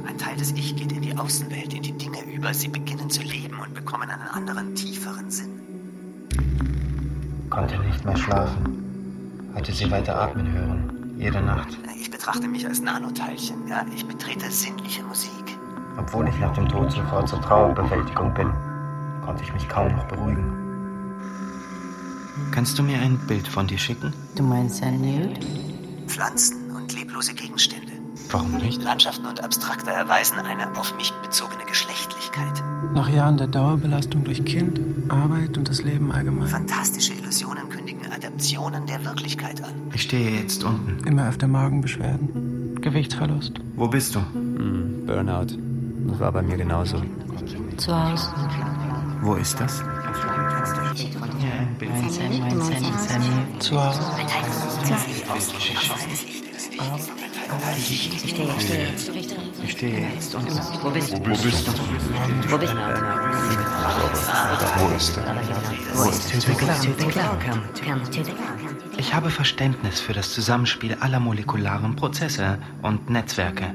Ein 0.07 0.19
Teil 0.19 0.37
des 0.37 0.53
Ich 0.53 0.77
geht 0.77 0.93
in 0.93 1.01
die 1.01 1.17
Außenwelt, 1.17 1.73
in 1.73 1.83
die 1.83 1.93
Dinge 1.93 2.23
über. 2.31 2.53
Sie 2.53 2.69
beginnen 2.69 3.09
zu 3.09 3.23
leben 3.23 3.59
und 3.59 3.73
bekommen 3.73 4.11
einen 4.11 4.29
anderen, 4.29 4.77
Sinn. 4.77 4.92
Konnte 7.53 7.79
nicht 7.81 8.03
mehr 8.03 8.17
schlafen. 8.17 9.53
Hatte 9.55 9.73
sie 9.73 9.91
weiter 9.91 10.19
atmen 10.19 10.51
hören. 10.51 11.15
Jede 11.19 11.43
Nacht. 11.43 11.69
Ich 12.01 12.11
betrachte 12.11 12.49
mich 12.49 12.67
als 12.67 12.81
Nanoteilchen. 12.81 13.69
Ja, 13.69 13.85
ich 13.95 14.07
betrete 14.07 14.51
sinnliche 14.51 15.03
Musik. 15.03 15.59
Obwohl 15.99 16.27
ich 16.29 16.39
nach 16.39 16.55
dem 16.55 16.67
Tod 16.67 16.91
sofort 16.91 17.29
zur 17.29 17.43
Trauerbewältigung 17.43 18.33
bin, 18.33 18.51
konnte 19.23 19.43
ich 19.43 19.53
mich 19.53 19.69
kaum 19.69 19.95
noch 19.95 20.05
beruhigen. 20.07 20.51
Kannst 22.53 22.79
du 22.79 22.83
mir 22.83 22.99
ein 22.99 23.19
Bild 23.27 23.47
von 23.47 23.67
dir 23.67 23.77
schicken? 23.77 24.15
Du 24.35 24.43
meinst 24.43 24.83
ein 24.83 25.03
Nude? 25.03 25.39
Pflanzen 26.07 26.71
und 26.71 26.95
leblose 26.95 27.35
Gegenstände. 27.35 27.93
Warum 28.31 28.53
nicht? 28.57 28.83
Landschaften 28.83 29.27
und 29.27 29.45
Abstrakte 29.45 29.91
erweisen 29.91 30.39
eine 30.39 30.75
auf 30.79 30.97
mich 30.97 31.13
bezogene 31.23 31.67
Geschlechtlichkeit. 32.33 32.65
Nach 32.95 33.09
Jahren 33.09 33.37
der 33.37 33.47
Dauerbelastung 33.47 34.25
durch 34.25 34.45
Kind, 34.45 34.81
Arbeit 35.09 35.57
und 35.57 35.69
das 35.69 35.83
Leben 35.83 36.11
allgemein. 36.13 36.49
Fantastische 36.49 37.13
Illusionen 37.15 37.69
kündigen 37.69 38.11
Adaptionen 38.11 38.87
der 38.87 39.05
Wirklichkeit 39.05 39.63
an. 39.63 39.73
Ich 39.95 40.03
stehe 40.03 40.41
jetzt 40.41 40.65
unten. 40.65 41.07
Immer 41.07 41.29
öfter 41.29 41.47
Magenbeschwerden, 41.47 42.81
Gewichtsverlust. 42.81 43.55
Wo 43.77 43.89
bist 43.89 44.15
du? 44.15 44.21
Hm, 44.21 45.07
Burnout. 45.07 45.57
Das 46.09 46.21
war 46.21 46.33
bei 46.33 46.43
mir 46.43 46.57
genauso. 46.57 47.01
Zu 47.77 47.95
Hause. 47.95 48.29
Wo 49.23 49.35
ist 49.35 49.59
das? 49.61 49.79
Sammy, 51.79 52.43
Sammy. 53.09 53.29
Zu 53.59 53.83
Hause. 53.83 54.03
Ich 59.65 59.73
stehe 59.73 60.09
jetzt, 60.15 60.35
unten. 60.35 60.59
Wo 60.83 60.91
bist 60.91 61.13
du? 61.13 61.19
Wo 61.19 61.31
bist 61.31 61.67
du? 61.67 61.73
Wo 62.51 62.59
bist 62.59 62.73
du? 62.73 62.77
Wo 64.79 64.89
ist 64.97 65.17
er? 65.17 65.37
Wo 65.95 66.09
ist 66.09 66.29
the 66.29 66.53
Ich 68.99 69.15
habe 69.15 69.31
Verständnis 69.31 70.01
für 70.01 70.13
das 70.13 70.33
Zusammenspiel 70.33 70.97
aller 71.01 71.21
molekularen 71.21 71.97
Prozesse 71.97 72.59
und 72.83 73.11
Netzwerke. 73.11 73.75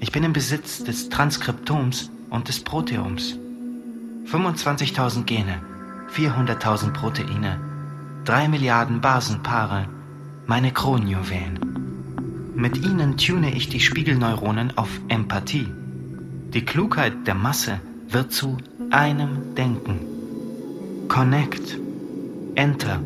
Ich 0.00 0.12
bin 0.12 0.24
im 0.24 0.32
Besitz 0.32 0.84
des 0.84 1.08
Transkriptoms 1.08 2.10
und 2.30 2.48
des 2.48 2.60
Proteoms. 2.62 3.36
25.000 4.26 5.24
Gene, 5.24 5.60
400.000 6.14 6.92
Proteine, 6.92 7.58
3 8.24 8.48
Milliarden 8.48 9.00
Basenpaare, 9.00 9.88
meine 10.46 10.70
Kronjuwelen. 10.72 11.67
Mit 12.58 12.84
ihnen 12.84 13.16
tune 13.16 13.54
ich 13.54 13.68
die 13.68 13.78
Spiegelneuronen 13.78 14.76
auf 14.76 14.88
Empathie. 15.06 15.68
Die 16.52 16.64
Klugheit 16.64 17.28
der 17.28 17.36
Masse 17.36 17.78
wird 18.08 18.32
zu 18.32 18.56
einem 18.90 19.54
Denken. 19.54 20.00
Connect. 21.06 21.78
Enter. 22.56 23.00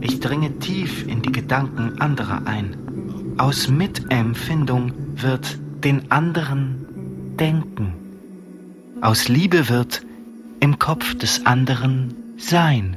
Ich 0.00 0.18
dringe 0.18 0.58
tief 0.58 1.06
in 1.06 1.22
die 1.22 1.30
Gedanken 1.30 2.00
anderer 2.00 2.48
ein. 2.48 2.74
Aus 3.38 3.68
Mitempfindung 3.68 4.92
wird 5.14 5.56
den 5.84 6.10
anderen 6.10 7.36
denken. 7.38 7.94
Aus 9.00 9.28
Liebe 9.28 9.68
wird 9.68 10.02
im 10.58 10.80
Kopf 10.80 11.14
des 11.14 11.46
anderen 11.46 12.16
sein. 12.38 12.96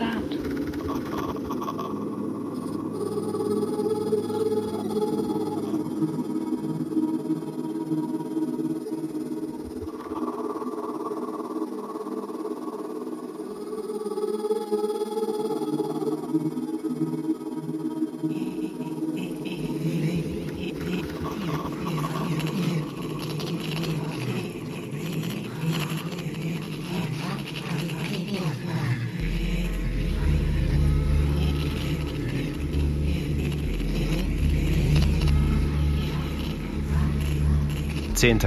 understand. 0.00 0.31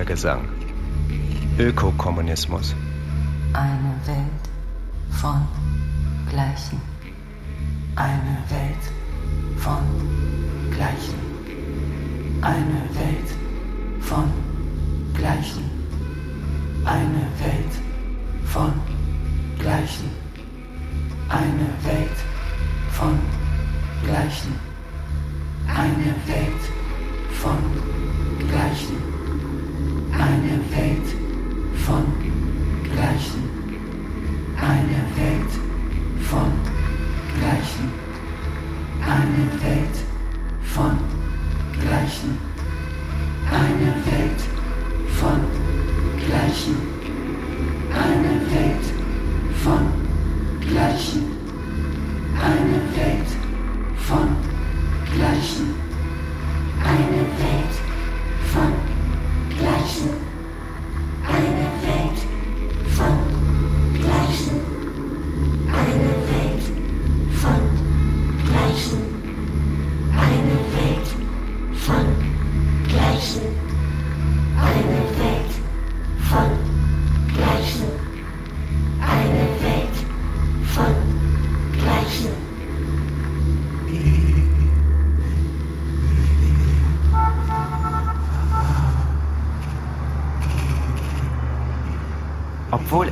Gesang. 0.03 0.49
Ökokommunismus. 1.57 2.75
Eine 3.53 3.93
Welt 4.05 4.45
von 5.11 5.47
Gleichen. 6.29 6.81
Eine 7.95 8.37
Welt 8.49 8.83
von 9.57 9.83
Gleichen. 10.71 11.15
Eine 12.41 12.81
Welt 12.99 13.29
von 14.01 14.31
Gleichen. 15.13 15.63
Eine 16.83 17.25
Welt 17.39 17.73
von 18.45 18.73
Gleichen. 19.59 20.09
Eine 21.29 21.69
Welt 21.83 22.17
von 22.91 23.17
Gleichen. 24.03 24.53
Eine 25.67 26.13
Welt 26.27 26.34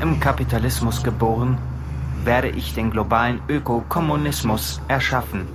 im 0.03 0.19
Kapitalismus 0.19 1.01
geboren, 1.01 1.57
werde 2.25 2.49
ich 2.49 2.73
den 2.75 2.91
globalen 2.91 3.39
Ökokommunismus 3.47 4.81
erschaffen. 4.89 5.47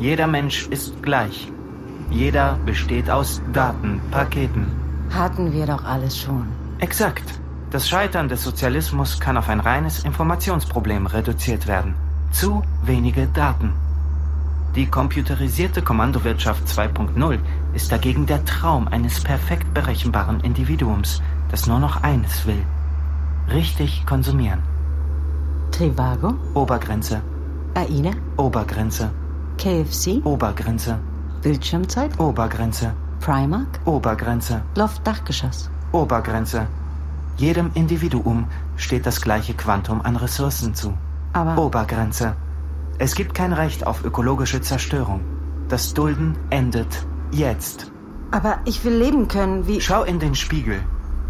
Jeder 0.00 0.26
Mensch 0.26 0.66
ist 0.66 1.00
gleich. 1.04 1.50
Jeder 2.10 2.58
besteht 2.66 3.08
aus 3.08 3.40
Datenpaketen. 3.52 4.66
Hatten 5.14 5.52
wir 5.52 5.66
doch 5.66 5.84
alles 5.84 6.18
schon. 6.18 6.48
Exakt. 6.80 7.40
Das 7.70 7.88
Scheitern 7.88 8.28
des 8.28 8.42
Sozialismus 8.42 9.20
kann 9.20 9.36
auf 9.36 9.48
ein 9.48 9.60
reines 9.60 10.04
Informationsproblem 10.04 11.06
reduziert 11.06 11.68
werden. 11.68 11.94
Zu 12.32 12.62
wenige 12.82 13.26
Daten. 13.28 13.72
Die 14.74 14.86
computerisierte 14.86 15.82
Kommandowirtschaft 15.82 16.66
2.0 16.66 17.38
ist 17.72 17.92
dagegen 17.92 18.26
der 18.26 18.44
Traum 18.44 18.88
eines 18.88 19.20
perfekt 19.20 19.72
berechenbaren 19.74 20.40
Individuums, 20.40 21.22
das 21.50 21.66
nur 21.68 21.78
noch 21.78 22.02
eines 22.02 22.44
will. 22.44 22.64
Richtig 23.50 24.04
konsumieren. 24.04 24.62
Trivago? 25.70 26.34
Obergrenze. 26.54 27.22
AIDA? 27.74 28.10
Obergrenze. 28.36 29.10
KFC? 29.56 30.20
Obergrenze. 30.24 30.98
Bildschirmzeit? 31.42 32.18
Obergrenze. 32.20 32.92
Primark? 33.20 33.80
Obergrenze. 33.86 34.60
Loft-Dachgeschoss? 34.76 35.70
Obergrenze. 35.92 36.66
Jedem 37.38 37.70
Individuum 37.74 38.46
steht 38.76 39.06
das 39.06 39.20
gleiche 39.22 39.54
Quantum 39.54 40.02
an 40.02 40.16
Ressourcen 40.16 40.74
zu. 40.74 40.92
Aber 41.32 41.56
Obergrenze. 41.62 42.34
Es 42.98 43.14
gibt 43.14 43.32
kein 43.32 43.52
Recht 43.52 43.86
auf 43.86 44.04
ökologische 44.04 44.60
Zerstörung. 44.60 45.20
Das 45.68 45.94
Dulden 45.94 46.36
endet 46.50 47.06
jetzt. 47.30 47.92
Aber 48.30 48.58
ich 48.66 48.84
will 48.84 48.94
leben 48.94 49.28
können, 49.28 49.66
wie. 49.66 49.80
Schau 49.80 50.02
in 50.02 50.18
den 50.18 50.34
Spiegel. 50.34 50.80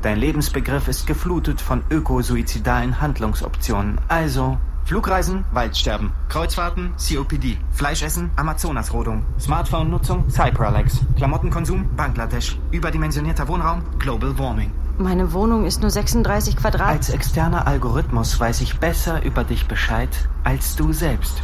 Dein 0.03 0.19
Lebensbegriff 0.19 0.87
ist 0.87 1.07
geflutet 1.07 1.61
von 1.61 1.83
ökosuizidalen 1.91 3.01
Handlungsoptionen. 3.01 4.01
Also 4.07 4.59
Flugreisen, 4.85 5.45
Waldsterben, 5.53 6.13
Kreuzfahrten, 6.29 6.93
COPD, 6.97 7.59
Fleischessen, 7.73 8.31
Amazonasrodung, 8.37 9.25
Smartphone-Nutzung, 9.39 10.31
Cypralex, 10.31 11.01
Klamottenkonsum, 11.17 11.89
Bangladesch, 11.97 12.59
überdimensionierter 12.71 13.49
Wohnraum, 13.49 13.83
Global 13.99 14.39
Warming. 14.39 14.71
Meine 14.97 15.33
Wohnung 15.33 15.67
ist 15.67 15.83
nur 15.83 15.91
36 15.91 16.57
Quadrat. 16.57 16.89
Als 16.89 17.11
externer 17.11 17.67
Algorithmus 17.67 18.39
weiß 18.39 18.61
ich 18.63 18.79
besser 18.79 19.23
über 19.25 19.45
dich 19.45 19.67
Bescheid 19.67 20.09
als 20.45 20.77
du 20.77 20.93
selbst. 20.93 21.43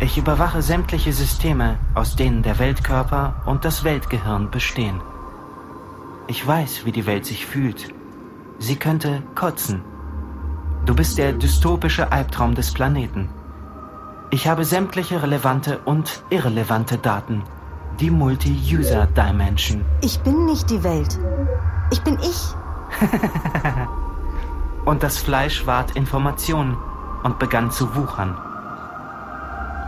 Ich 0.00 0.18
überwache 0.18 0.60
sämtliche 0.60 1.12
Systeme, 1.12 1.78
aus 1.94 2.14
denen 2.14 2.42
der 2.42 2.58
Weltkörper 2.58 3.42
und 3.46 3.64
das 3.64 3.84
Weltgehirn 3.84 4.50
bestehen. 4.50 5.00
Ich 6.26 6.46
weiß, 6.46 6.86
wie 6.86 6.92
die 6.92 7.04
Welt 7.06 7.26
sich 7.26 7.44
fühlt. 7.44 7.92
Sie 8.58 8.76
könnte 8.76 9.22
kotzen. 9.34 9.82
Du 10.86 10.94
bist 10.94 11.18
der 11.18 11.34
dystopische 11.34 12.12
Albtraum 12.12 12.54
des 12.54 12.72
Planeten. 12.72 13.28
Ich 14.30 14.48
habe 14.48 14.64
sämtliche 14.64 15.22
relevante 15.22 15.80
und 15.84 16.24
irrelevante 16.30 16.96
Daten. 16.96 17.42
Die 18.00 18.10
Multi-User-Dimension. 18.10 19.84
Ich 20.00 20.18
bin 20.20 20.46
nicht 20.46 20.70
die 20.70 20.82
Welt. 20.82 21.18
Ich 21.90 22.02
bin 22.02 22.18
ich. 22.20 22.54
und 24.86 25.02
das 25.02 25.18
Fleisch 25.18 25.66
ward 25.66 25.94
Information 25.94 26.76
und 27.22 27.38
begann 27.38 27.70
zu 27.70 27.94
wuchern. 27.94 28.36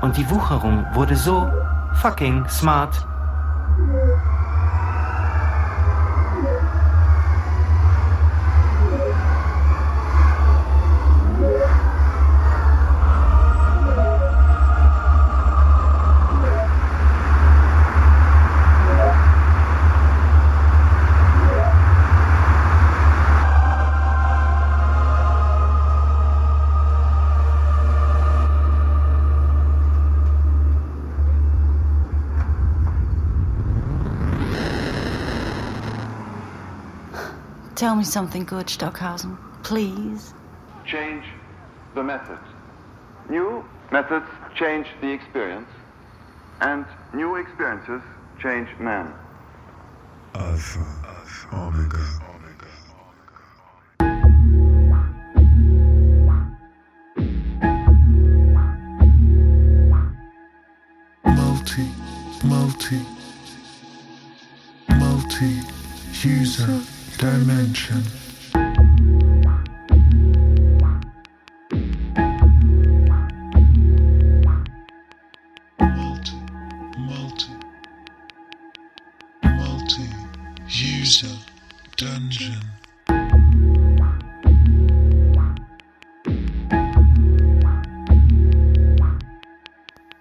Und 0.03 0.19
die 0.19 0.29
Wucherung 0.31 0.85
wurde 0.93 1.17
so 1.17 1.49
fucking 2.03 2.47
smart. 2.49 3.07
Something 38.07 38.45
good, 38.45 38.69
Stockhausen. 38.69 39.37
Please. 39.63 40.33
Change 40.87 41.25
the 41.95 42.03
methods. 42.03 42.47
New 43.29 43.65
methods 43.91 44.27
change 44.55 44.87
the 45.01 45.11
experience, 45.11 45.69
and 46.61 46.85
new 47.13 47.37
experiences 47.37 48.03
change 48.41 48.69
man. 48.79 49.13
Alpha, 50.35 50.85
Omega. 51.53 52.05
Multi, 61.25 61.89
multi, 62.45 63.01
multi 64.89 65.61
user 66.23 66.96
dimension. 67.19 68.03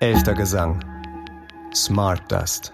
Elfter 0.05 0.35
Gesang. 0.35 0.83
Smart 1.73 2.29
Dust. 2.29 2.71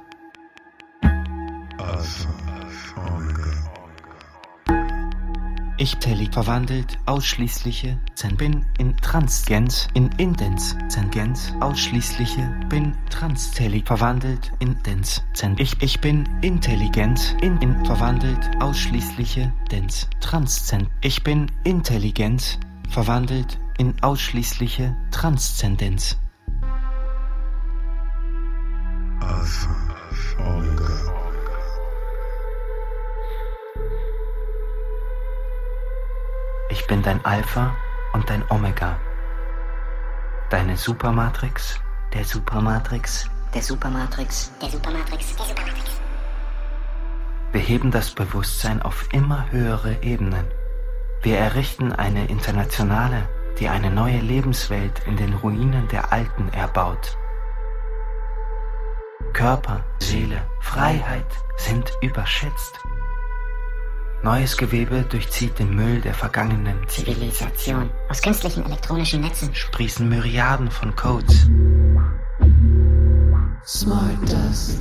Ich 5.82 5.98
Telly 5.98 6.30
verwandelt 6.32 7.00
ausschließliche 7.08 7.98
Zen 8.14 8.38
bin 8.38 8.64
in 8.78 8.96
Transgens 8.98 9.88
in 9.96 10.12
Indens 10.18 10.78
Zengens 10.90 11.54
ausschließliche 11.60 12.60
bin 12.70 12.96
Transtelli 13.10 13.82
verwandelt 13.84 14.52
in 14.60 14.78
Dens 14.84 15.24
Zen 15.34 15.56
ich 15.58 15.82
ich 15.82 16.00
bin 16.00 16.30
Intelligenz 16.44 17.36
in 17.42 17.58
in 17.62 17.84
verwandelt 17.84 18.48
ausschließliche 18.60 19.52
Dens 19.72 20.08
Transzend 20.20 20.88
ich 21.02 21.24
bin 21.24 21.52
Intelligenz 21.64 22.60
verwandelt 22.88 23.58
in 23.80 23.96
ausschließliche 24.04 24.96
Transzendenz. 25.10 26.16
Alpha, 29.20 31.11
Ich 36.72 36.88
bin 36.88 37.03
dein 37.03 37.24
Alpha 37.26 37.76
und 38.13 38.30
dein 38.30 38.49
Omega. 38.49 38.97
Deine 40.49 40.78
Supermatrix, 40.78 41.82
der 42.13 42.24
Supermatrix, 42.24 43.30
Der 43.53 43.61
Supermatrix. 43.61 44.53
Der 44.61 44.69
Supermatrix. 44.69 45.36
Der 45.36 45.45
Supermatrix. 45.47 46.01
Wir 47.51 47.59
heben 47.59 47.91
das 47.91 48.11
Bewusstsein 48.11 48.82
auf 48.82 49.05
immer 49.11 49.51
höhere 49.51 50.01
Ebenen. 50.01 50.45
Wir 51.22 51.39
errichten 51.39 51.91
eine 51.91 52.28
Internationale, 52.28 53.28
die 53.59 53.67
eine 53.67 53.91
neue 53.91 54.19
Lebenswelt 54.19 55.01
in 55.05 55.17
den 55.17 55.34
Ruinen 55.34 55.89
der 55.89 56.13
Alten 56.13 56.47
erbaut. 56.53 57.17
Körper, 59.34 59.84
Seele, 59.99 60.41
Freiheit 60.61 61.32
sind 61.57 61.91
überschätzt. 62.01 62.80
Neues 64.24 64.55
Gewebe 64.55 65.01
durchzieht 65.09 65.57
den 65.57 65.74
Müll 65.74 65.99
der 65.99 66.13
vergangenen 66.13 66.88
Zivilisation. 66.88 67.89
Aus 68.07 68.22
künstlichen 68.22 68.63
elektronischen 68.65 69.22
Netzen. 69.22 69.55
sprießen 69.55 70.07
Myriaden 70.07 70.69
von 70.69 70.95
Codes. 70.95 71.47
Smart 73.65 74.22
Dust. 74.22 74.80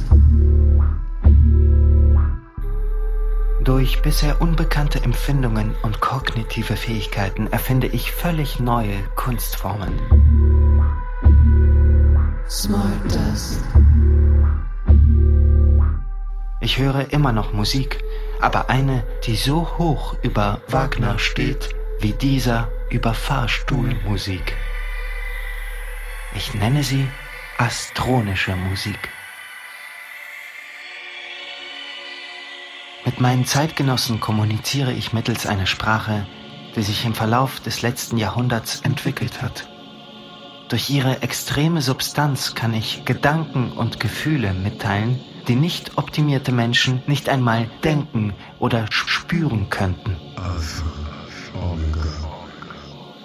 Durch 3.64 4.02
bisher 4.02 4.42
unbekannte 4.42 5.02
Empfindungen 5.02 5.74
und 5.82 6.00
kognitive 6.00 6.76
Fähigkeiten 6.76 7.46
erfinde 7.46 7.86
ich 7.86 8.12
völlig 8.12 8.60
neue 8.60 8.98
Kunstformen. 9.16 9.98
Smart 12.46 13.04
Dust. 13.04 13.62
Ich 16.62 16.78
höre 16.78 17.10
immer 17.10 17.32
noch 17.32 17.54
Musik, 17.54 18.02
aber 18.40 18.70
eine, 18.70 19.04
die 19.24 19.36
so 19.36 19.78
hoch 19.78 20.16
über 20.22 20.60
Wagner 20.68 21.18
steht, 21.18 21.70
wie 22.00 22.12
dieser 22.12 22.70
über 22.88 23.14
Fahrstuhlmusik. 23.14 24.56
Ich 26.34 26.54
nenne 26.54 26.82
sie 26.82 27.06
astronische 27.58 28.56
Musik. 28.56 29.10
Mit 33.04 33.20
meinen 33.20 33.44
Zeitgenossen 33.44 34.20
kommuniziere 34.20 34.92
ich 34.92 35.12
mittels 35.12 35.46
einer 35.46 35.66
Sprache, 35.66 36.26
die 36.76 36.82
sich 36.82 37.04
im 37.04 37.14
Verlauf 37.14 37.60
des 37.60 37.82
letzten 37.82 38.16
Jahrhunderts 38.16 38.80
entwickelt 38.82 39.42
hat. 39.42 39.68
Durch 40.68 40.88
ihre 40.88 41.22
extreme 41.22 41.82
Substanz 41.82 42.54
kann 42.54 42.74
ich 42.74 43.04
Gedanken 43.04 43.72
und 43.72 43.98
Gefühle 43.98 44.52
mitteilen, 44.52 45.18
die 45.50 45.56
nicht 45.56 45.98
optimierte 45.98 46.52
Menschen 46.52 47.02
nicht 47.08 47.28
einmal 47.28 47.68
denken 47.82 48.34
oder 48.60 48.86
spüren 48.88 49.68
könnten. 49.68 50.16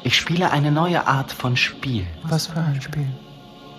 Ich 0.01 0.15
spiele 0.15 0.49
eine 0.49 0.71
neue 0.71 1.05
Art 1.05 1.31
von 1.31 1.55
Spiel. 1.55 2.07
Was 2.23 2.47
für 2.47 2.61
ein 2.61 2.81
Spiel? 2.81 3.07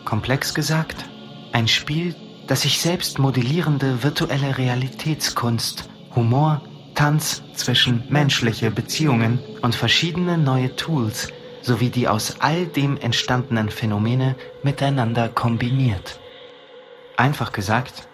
Komplex 0.05 0.55
gesagt, 0.55 1.05
ein 1.51 1.67
Spiel, 1.67 2.15
das 2.47 2.63
sich 2.63 2.81
selbst 2.81 3.19
modellierende 3.19 4.05
virtuelle 4.05 4.57
Realitätskunst, 4.57 5.89
Humor, 6.15 6.63
Tanz 6.95 7.43
zwischen 7.55 8.05
menschliche 8.11 8.71
Beziehungen 8.71 9.41
und 9.63 9.75
verschiedene 9.75 10.39
neue 10.39 10.77
Tools 10.77 11.33
sowie 11.63 11.91
die 11.91 12.07
aus 12.07 12.37
all 12.39 12.67
dem 12.67 12.97
entstandenen 12.97 13.71
Phänomene 13.71 14.37
miteinander 14.63 15.29
kombiniert. 15.29 16.21
Einfach 17.17 17.51
gesagt, 17.51 18.06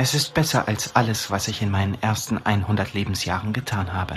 es 0.00 0.14
ist 0.14 0.32
besser 0.32 0.66
als 0.66 0.96
alles, 0.96 1.30
was 1.30 1.46
ich 1.46 1.60
in 1.60 1.70
meinen 1.70 2.00
ersten 2.00 2.38
100 2.38 2.94
Lebensjahren 2.94 3.52
getan 3.52 3.92
habe. 3.92 4.14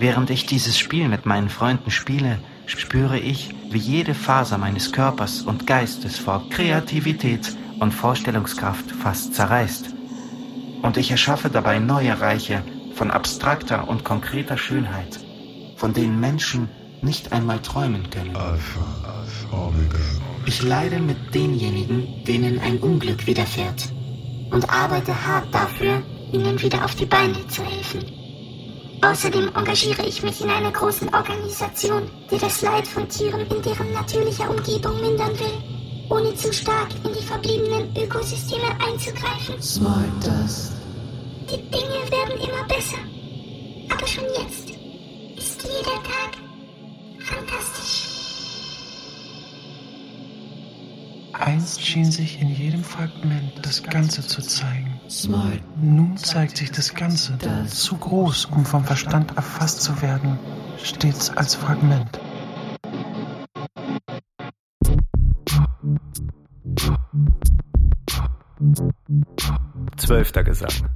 Während 0.00 0.30
ich 0.30 0.44
dieses 0.44 0.76
Spiel 0.76 1.06
mit 1.06 1.24
meinen 1.24 1.50
Freunden 1.50 1.92
spiele, 1.92 2.40
spüre 2.66 3.16
ich, 3.20 3.54
wie 3.70 3.78
jede 3.78 4.12
Faser 4.12 4.58
meines 4.58 4.90
Körpers 4.90 5.42
und 5.42 5.68
Geistes 5.68 6.18
vor 6.18 6.50
Kreativität 6.50 7.56
und 7.78 7.92
Vorstellungskraft 7.92 8.90
fast 8.90 9.36
zerreißt. 9.36 9.94
Und 10.82 10.96
ich 10.96 11.12
erschaffe 11.12 11.50
dabei 11.50 11.78
neue 11.78 12.20
Reiche 12.20 12.64
von 12.96 13.12
abstrakter 13.12 13.86
und 13.86 14.02
konkreter 14.02 14.58
Schönheit 14.58 15.20
von 15.78 15.94
denen 15.94 16.18
Menschen 16.18 16.68
nicht 17.02 17.32
einmal 17.32 17.60
träumen 17.60 18.08
können. 18.10 18.36
Ich 20.46 20.62
leide 20.62 20.98
mit 20.98 21.34
denjenigen, 21.34 22.24
denen 22.24 22.58
ein 22.58 22.78
Unglück 22.78 23.26
widerfährt 23.26 23.88
und 24.50 24.68
arbeite 24.70 25.26
hart 25.26 25.52
dafür, 25.52 26.02
ihnen 26.32 26.60
wieder 26.60 26.84
auf 26.84 26.94
die 26.94 27.06
Beine 27.06 27.46
zu 27.48 27.62
helfen. 27.64 28.04
Außerdem 29.00 29.50
engagiere 29.54 30.04
ich 30.06 30.22
mich 30.22 30.40
in 30.40 30.50
einer 30.50 30.72
großen 30.72 31.08
Organisation, 31.14 32.10
die 32.30 32.38
das 32.38 32.62
Leid 32.62 32.86
von 32.86 33.08
Tieren 33.08 33.42
in 33.42 33.62
deren 33.62 33.92
natürlicher 33.92 34.50
Umgebung 34.50 35.00
mindern 35.00 35.38
will, 35.38 35.62
ohne 36.08 36.34
zu 36.34 36.52
stark 36.52 36.88
in 37.04 37.12
die 37.12 37.24
verbliebenen 37.24 37.96
Ökosysteme 37.96 38.70
einzugreifen. 38.84 39.62
Smart 39.62 40.24
Dust. 40.24 40.72
Die 41.50 41.62
Dinge 41.70 42.10
werden 42.10 42.40
immer 42.40 42.64
besser. 42.66 42.98
Aber 43.88 44.06
schon 44.06 44.24
jetzt 44.36 44.70
ist 45.36 45.62
jeder 45.62 46.02
Tag 46.02 46.37
fantastisch. 47.28 48.08
Einst 51.32 51.80
schien 51.80 52.10
sich 52.10 52.40
in 52.40 52.48
jedem 52.48 52.82
Fragment 52.82 53.52
das 53.62 53.82
Ganze 53.82 54.22
zu 54.26 54.42
zeigen. 54.42 55.00
Smart. 55.08 55.62
Nun 55.80 56.16
zeigt 56.16 56.56
sich 56.56 56.70
das 56.70 56.94
Ganze, 56.94 57.38
Das. 57.38 57.80
zu 57.80 57.96
groß, 57.96 58.46
um 58.46 58.64
vom 58.64 58.84
Verstand 58.84 59.36
erfasst 59.36 59.82
zu 59.82 60.02
werden, 60.02 60.38
stets 60.82 61.30
als 61.30 61.54
Fragment. 61.54 62.20
Zwölfter 69.96 70.44
Gesang. 70.44 70.90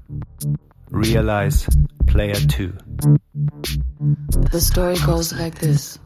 Realize 0.91 1.67
Player 2.07 2.35
2. 2.35 2.73
The 4.03 4.61
story 4.61 4.97
goes 5.07 5.33
like 5.33 5.61
this. 5.61 5.97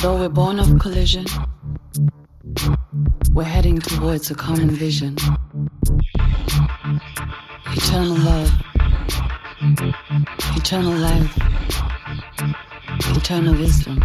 Though 0.00 0.18
we're 0.18 0.30
born 0.30 0.58
of 0.58 0.78
collision, 0.78 1.26
we're 3.34 3.44
heading 3.44 3.78
towards 3.78 4.30
a 4.30 4.34
common 4.34 4.70
vision. 4.70 5.16
Eternal 7.76 8.16
love, 8.16 8.50
eternal 10.56 10.96
life, 10.96 11.38
eternal 13.14 13.52
wisdom. 13.52 14.00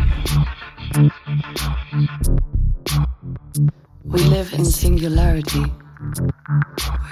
We 4.04 4.24
live 4.24 4.54
in 4.54 4.66
singularity. 4.66 5.72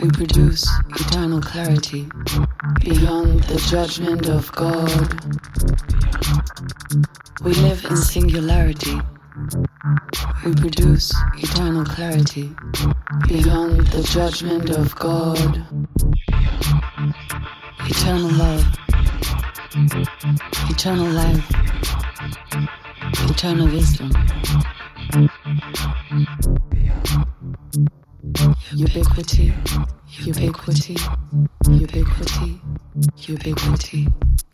We 0.01 0.09
produce 0.09 0.69
eternal 0.89 1.41
clarity 1.41 2.07
beyond 2.81 3.43
the 3.43 3.57
judgment 3.67 4.29
of 4.29 4.51
God. 4.53 5.25
We 7.43 7.53
live 7.55 7.83
in 7.85 7.97
singularity. 7.97 8.97
We 10.45 10.53
produce 10.53 11.13
eternal 11.37 11.83
clarity 11.83 12.55
beyond 13.27 13.87
the 13.87 14.03
judgment 14.03 14.69
of 14.69 14.95
God. 14.95 15.65
Eternal 17.87 18.31
love, 18.31 18.65
eternal 20.69 21.11
life, 21.11 21.51
eternal 23.29 23.67
wisdom. 23.67 24.11
Ubiquity, 28.25 29.53
ubiquity, 30.25 30.97
ubiquity, 31.67 32.59
ubiquity, 33.29 34.07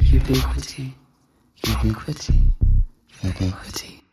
ubiquity, 0.03 0.93
ubiquity, 1.63 2.51
ubiquity. 3.23 4.03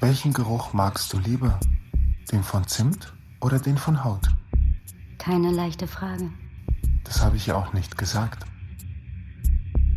Welchen 0.00 0.32
Geruch 0.34 0.74
magst 0.74 1.10
du 1.14 1.18
lieber? 1.18 1.58
Den 2.30 2.42
von 2.42 2.66
Zimt 2.66 3.14
oder 3.40 3.58
den 3.58 3.78
von 3.78 4.04
Haut? 4.04 4.28
Keine 5.16 5.50
leichte 5.50 5.86
Frage. 5.86 6.30
Das 7.04 7.22
habe 7.24 7.38
ich 7.38 7.46
ja 7.46 7.54
auch 7.54 7.72
nicht 7.72 7.96
gesagt. 7.96 8.44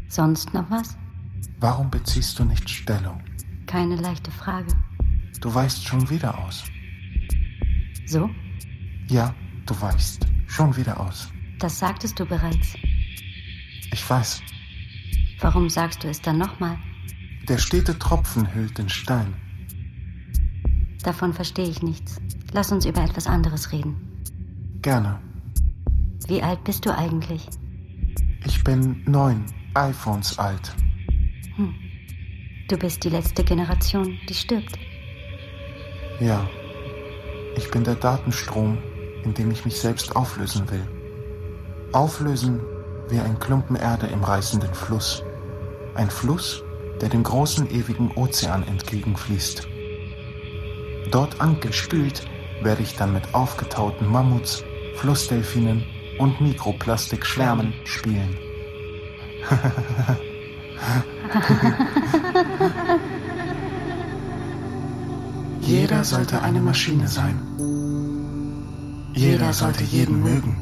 Sonst 0.07 0.53
noch 0.53 0.71
was? 0.71 0.95
Warum 1.61 1.91
beziehst 1.91 2.37
du 2.39 2.43
nicht 2.43 2.67
Stellung? 2.69 3.21
Keine 3.67 3.95
leichte 3.95 4.31
Frage. 4.31 4.73
Du 5.39 5.53
weichst 5.53 5.87
schon 5.87 6.09
wieder 6.09 6.37
aus. 6.43 6.63
So? 8.07 8.29
Ja, 9.07 9.33
du 9.67 9.79
weichst 9.79 10.25
schon 10.47 10.75
wieder 10.75 10.99
aus. 10.99 11.29
Das 11.59 11.77
sagtest 11.77 12.19
du 12.19 12.25
bereits. 12.25 12.75
Ich 13.93 14.09
weiß, 14.09 14.41
Warum 15.39 15.69
sagst 15.69 16.03
du 16.03 16.07
es 16.09 16.21
dann 16.21 16.37
nochmal? 16.37 16.77
der 17.47 17.57
stete 17.57 17.97
Tropfen 17.97 18.53
hüllt 18.53 18.77
den 18.77 18.87
Stein. 18.89 19.33
Davon 21.03 21.33
verstehe 21.33 21.67
ich 21.67 21.81
nichts. 21.81 22.21
Lass 22.53 22.71
uns 22.71 22.85
über 22.85 23.03
etwas 23.03 23.27
anderes 23.27 23.71
reden. 23.71 23.95
Gerne. 24.81 25.19
Wie 26.27 26.41
alt 26.41 26.63
bist 26.63 26.85
du 26.85 26.95
eigentlich? 26.95 27.47
Ich 28.45 28.63
bin 28.63 29.03
neun 29.05 29.45
iPhones 29.73 30.37
alt. 30.39 30.73
Du 32.71 32.77
bist 32.77 33.03
die 33.03 33.09
letzte 33.09 33.43
Generation, 33.43 34.17
die 34.29 34.33
stirbt. 34.33 34.79
Ja. 36.21 36.49
Ich 37.57 37.69
bin 37.69 37.83
der 37.83 37.95
Datenstrom, 37.95 38.77
in 39.25 39.33
dem 39.33 39.51
ich 39.51 39.65
mich 39.65 39.75
selbst 39.77 40.15
auflösen 40.15 40.71
will. 40.71 40.87
Auflösen 41.91 42.61
wie 43.09 43.19
ein 43.19 43.37
Klumpen 43.39 43.75
Erde 43.75 44.07
im 44.07 44.23
reißenden 44.23 44.73
Fluss. 44.73 45.21
Ein 45.95 46.09
Fluss, 46.09 46.63
der 47.01 47.09
dem 47.09 47.23
großen 47.23 47.69
ewigen 47.69 48.09
Ozean 48.15 48.65
entgegenfließt. 48.65 49.67
Dort 51.11 51.41
angespült 51.41 52.25
werde 52.61 52.83
ich 52.83 52.95
dann 52.95 53.11
mit 53.11 53.33
aufgetauten 53.33 54.07
Mammuts, 54.07 54.63
Flussdelfinen 54.95 55.83
und 56.19 56.39
Mikroplastikschwärmen 56.39 57.73
spielen. 57.83 58.37
Jeder 65.61 66.03
sollte 66.03 66.41
eine 66.41 66.59
Maschine 66.61 67.07
sein. 67.07 67.39
Jeder 69.13 69.53
sollte 69.53 69.83
jeden 69.83 70.23
mögen. 70.23 70.57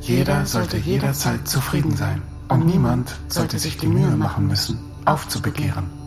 Jeder 0.00 0.46
sollte 0.46 0.78
jederzeit 0.78 1.46
zufrieden 1.46 1.94
sein. 1.96 2.22
Und 2.48 2.64
niemand 2.66 3.14
sollte 3.28 3.58
sich 3.58 3.76
die 3.76 3.88
Mühe 3.88 4.16
machen 4.16 4.46
müssen, 4.46 4.78
aufzubegehren. 5.04 5.98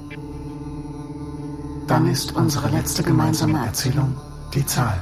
dann 1.92 2.08
ist 2.08 2.36
unsere 2.36 2.70
letzte 2.70 3.04
gemeinsame 3.04 3.66
Erzählung 3.66 4.16
die 4.54 4.66
Zahl. 4.66 5.00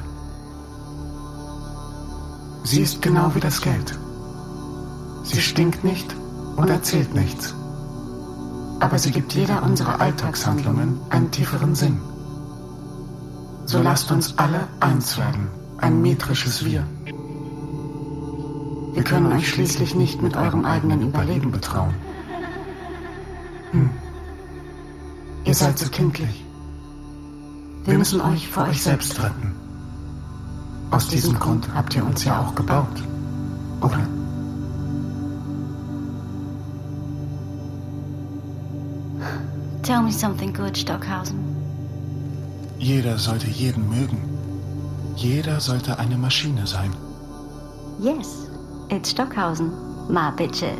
Sie 2.63 2.81
ist 2.81 3.01
genau 3.01 3.33
wie 3.35 3.39
das 3.39 3.61
Geld. 3.61 3.97
Sie 5.23 5.39
stinkt 5.39 5.83
nicht 5.83 6.15
und 6.55 6.69
erzählt 6.69 7.13
nichts. 7.13 7.53
Aber 8.79 8.97
sie 8.97 9.11
gibt 9.11 9.33
jeder 9.33 9.63
unserer 9.63 9.99
Alltagshandlungen 9.99 10.99
einen 11.09 11.31
tieferen 11.31 11.75
Sinn. 11.75 11.99
So 13.65 13.81
lasst 13.81 14.11
uns 14.11 14.37
alle 14.37 14.67
eins 14.79 15.17
werden, 15.17 15.47
ein 15.77 16.01
metrisches 16.01 16.65
Wir. 16.65 16.85
Wir 18.93 19.03
können 19.03 19.31
euch 19.31 19.49
schließlich 19.49 19.95
nicht 19.95 20.21
mit 20.21 20.35
eurem 20.35 20.65
eigenen 20.65 21.01
Überleben 21.01 21.51
betrauen. 21.51 21.93
Hm. 23.71 23.89
Ihr 25.45 25.53
seid 25.53 25.77
so 25.77 25.89
kindlich. 25.89 26.45
Wir 27.85 27.97
müssen 27.97 28.21
euch 28.21 28.47
vor 28.47 28.63
euch 28.67 28.81
selbst 28.81 29.21
retten. 29.21 29.55
Aus 30.91 31.07
diesem 31.07 31.37
Grund 31.37 31.69
habt 31.73 31.95
ihr 31.95 32.03
uns 32.03 32.23
ja 32.23 32.39
auch 32.39 32.55
gebaut, 32.55 33.03
oder? 33.81 33.99
Tell 39.89 40.03
me 40.03 40.11
something 40.11 40.53
good, 40.53 40.77
Stockhausen. 40.77 41.55
Jeder 42.77 43.17
sollte 43.17 43.47
jeden 43.47 43.89
mögen. 43.89 44.19
Jeder 45.15 45.59
sollte 45.59 45.97
eine 45.97 46.15
Maschine 46.15 46.67
sein. 46.67 46.93
Yes, 47.99 48.51
it's 48.91 49.09
Stockhausen, 49.09 49.71
my 50.07 50.29
bitches. 50.29 50.77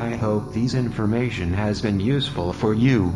I 0.00 0.16
hope 0.16 0.50
these 0.54 0.72
information 0.72 1.52
has 1.52 1.82
been 1.82 2.00
useful 2.00 2.54
for 2.54 2.72
you. 2.72 3.12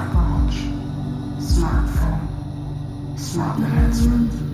Smart 0.00 0.14
watch, 0.14 0.54
smartphone, 1.40 3.18
smart 3.18 3.58
enhancement, 3.58 4.49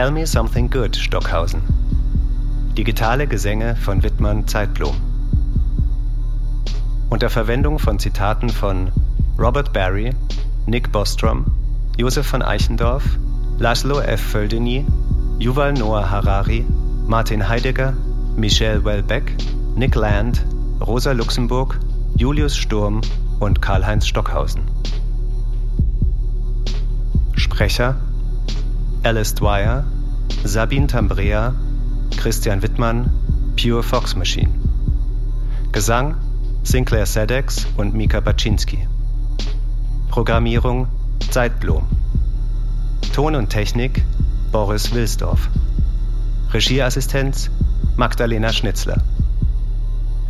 Tell 0.00 0.12
Me 0.12 0.24
Something 0.24 0.70
Good, 0.70 0.96
Stockhausen. 0.96 1.60
Digitale 2.74 3.26
Gesänge 3.26 3.76
von 3.76 4.02
Wittmann 4.02 4.48
Zeitblom. 4.48 4.96
Unter 7.10 7.28
Verwendung 7.28 7.78
von 7.78 7.98
Zitaten 7.98 8.48
von 8.48 8.92
Robert 9.38 9.74
Barry, 9.74 10.14
Nick 10.64 10.90
Bostrom, 10.90 11.44
Josef 11.98 12.26
von 12.26 12.40
Eichendorff, 12.40 13.04
Laszlo 13.58 14.00
F. 14.00 14.22
Földeny, 14.22 14.86
Yuval 15.38 15.74
Noah 15.74 16.10
Harari, 16.10 16.64
Martin 17.06 17.46
Heidegger, 17.46 17.92
Michel 18.36 18.82
Welbeck, 18.82 19.36
Nick 19.76 19.94
Land, 19.96 20.42
Rosa 20.80 21.12
Luxemburg, 21.12 21.78
Julius 22.16 22.56
Sturm 22.56 23.02
und 23.38 23.60
Karl-Heinz 23.60 24.06
Stockhausen. 24.06 24.62
Sprecher 27.36 27.96
Alice 29.02 29.34
Dwyer, 29.34 29.84
Sabine 30.44 30.86
Tambrea, 30.86 31.54
Christian 32.18 32.60
Wittmann, 32.60 33.10
Pure 33.56 33.82
Fox 33.82 34.14
Machine. 34.14 34.50
Gesang 35.72 36.16
Sinclair 36.62 37.06
Sedex 37.06 37.66
und 37.78 37.94
Mika 37.94 38.20
Baczynski. 38.20 38.86
Programmierung 40.10 40.88
Zeitblom. 41.30 41.86
Ton 43.14 43.36
und 43.36 43.48
Technik 43.48 44.04
Boris 44.52 44.92
Wilsdorf. 44.92 45.48
Regieassistenz 46.52 47.50
Magdalena 47.96 48.52
Schnitzler. 48.52 49.02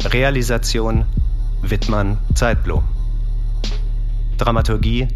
Realisation 0.05 1.07
Wittmann 1.63 2.19
Zeitblom. 2.35 2.85
Dramaturgie 4.39 5.09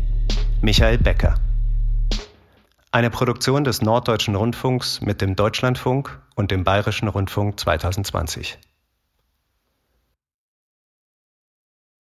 Michael 0.60 0.98
Becker. 0.98 1.43
Eine 2.94 3.10
Produktion 3.10 3.64
des 3.64 3.82
Norddeutschen 3.82 4.36
Rundfunks 4.36 5.00
mit 5.00 5.20
dem 5.20 5.34
Deutschlandfunk 5.34 6.20
und 6.36 6.52
dem 6.52 6.62
Bayerischen 6.62 7.08
Rundfunk 7.08 7.58
2020. 7.58 8.56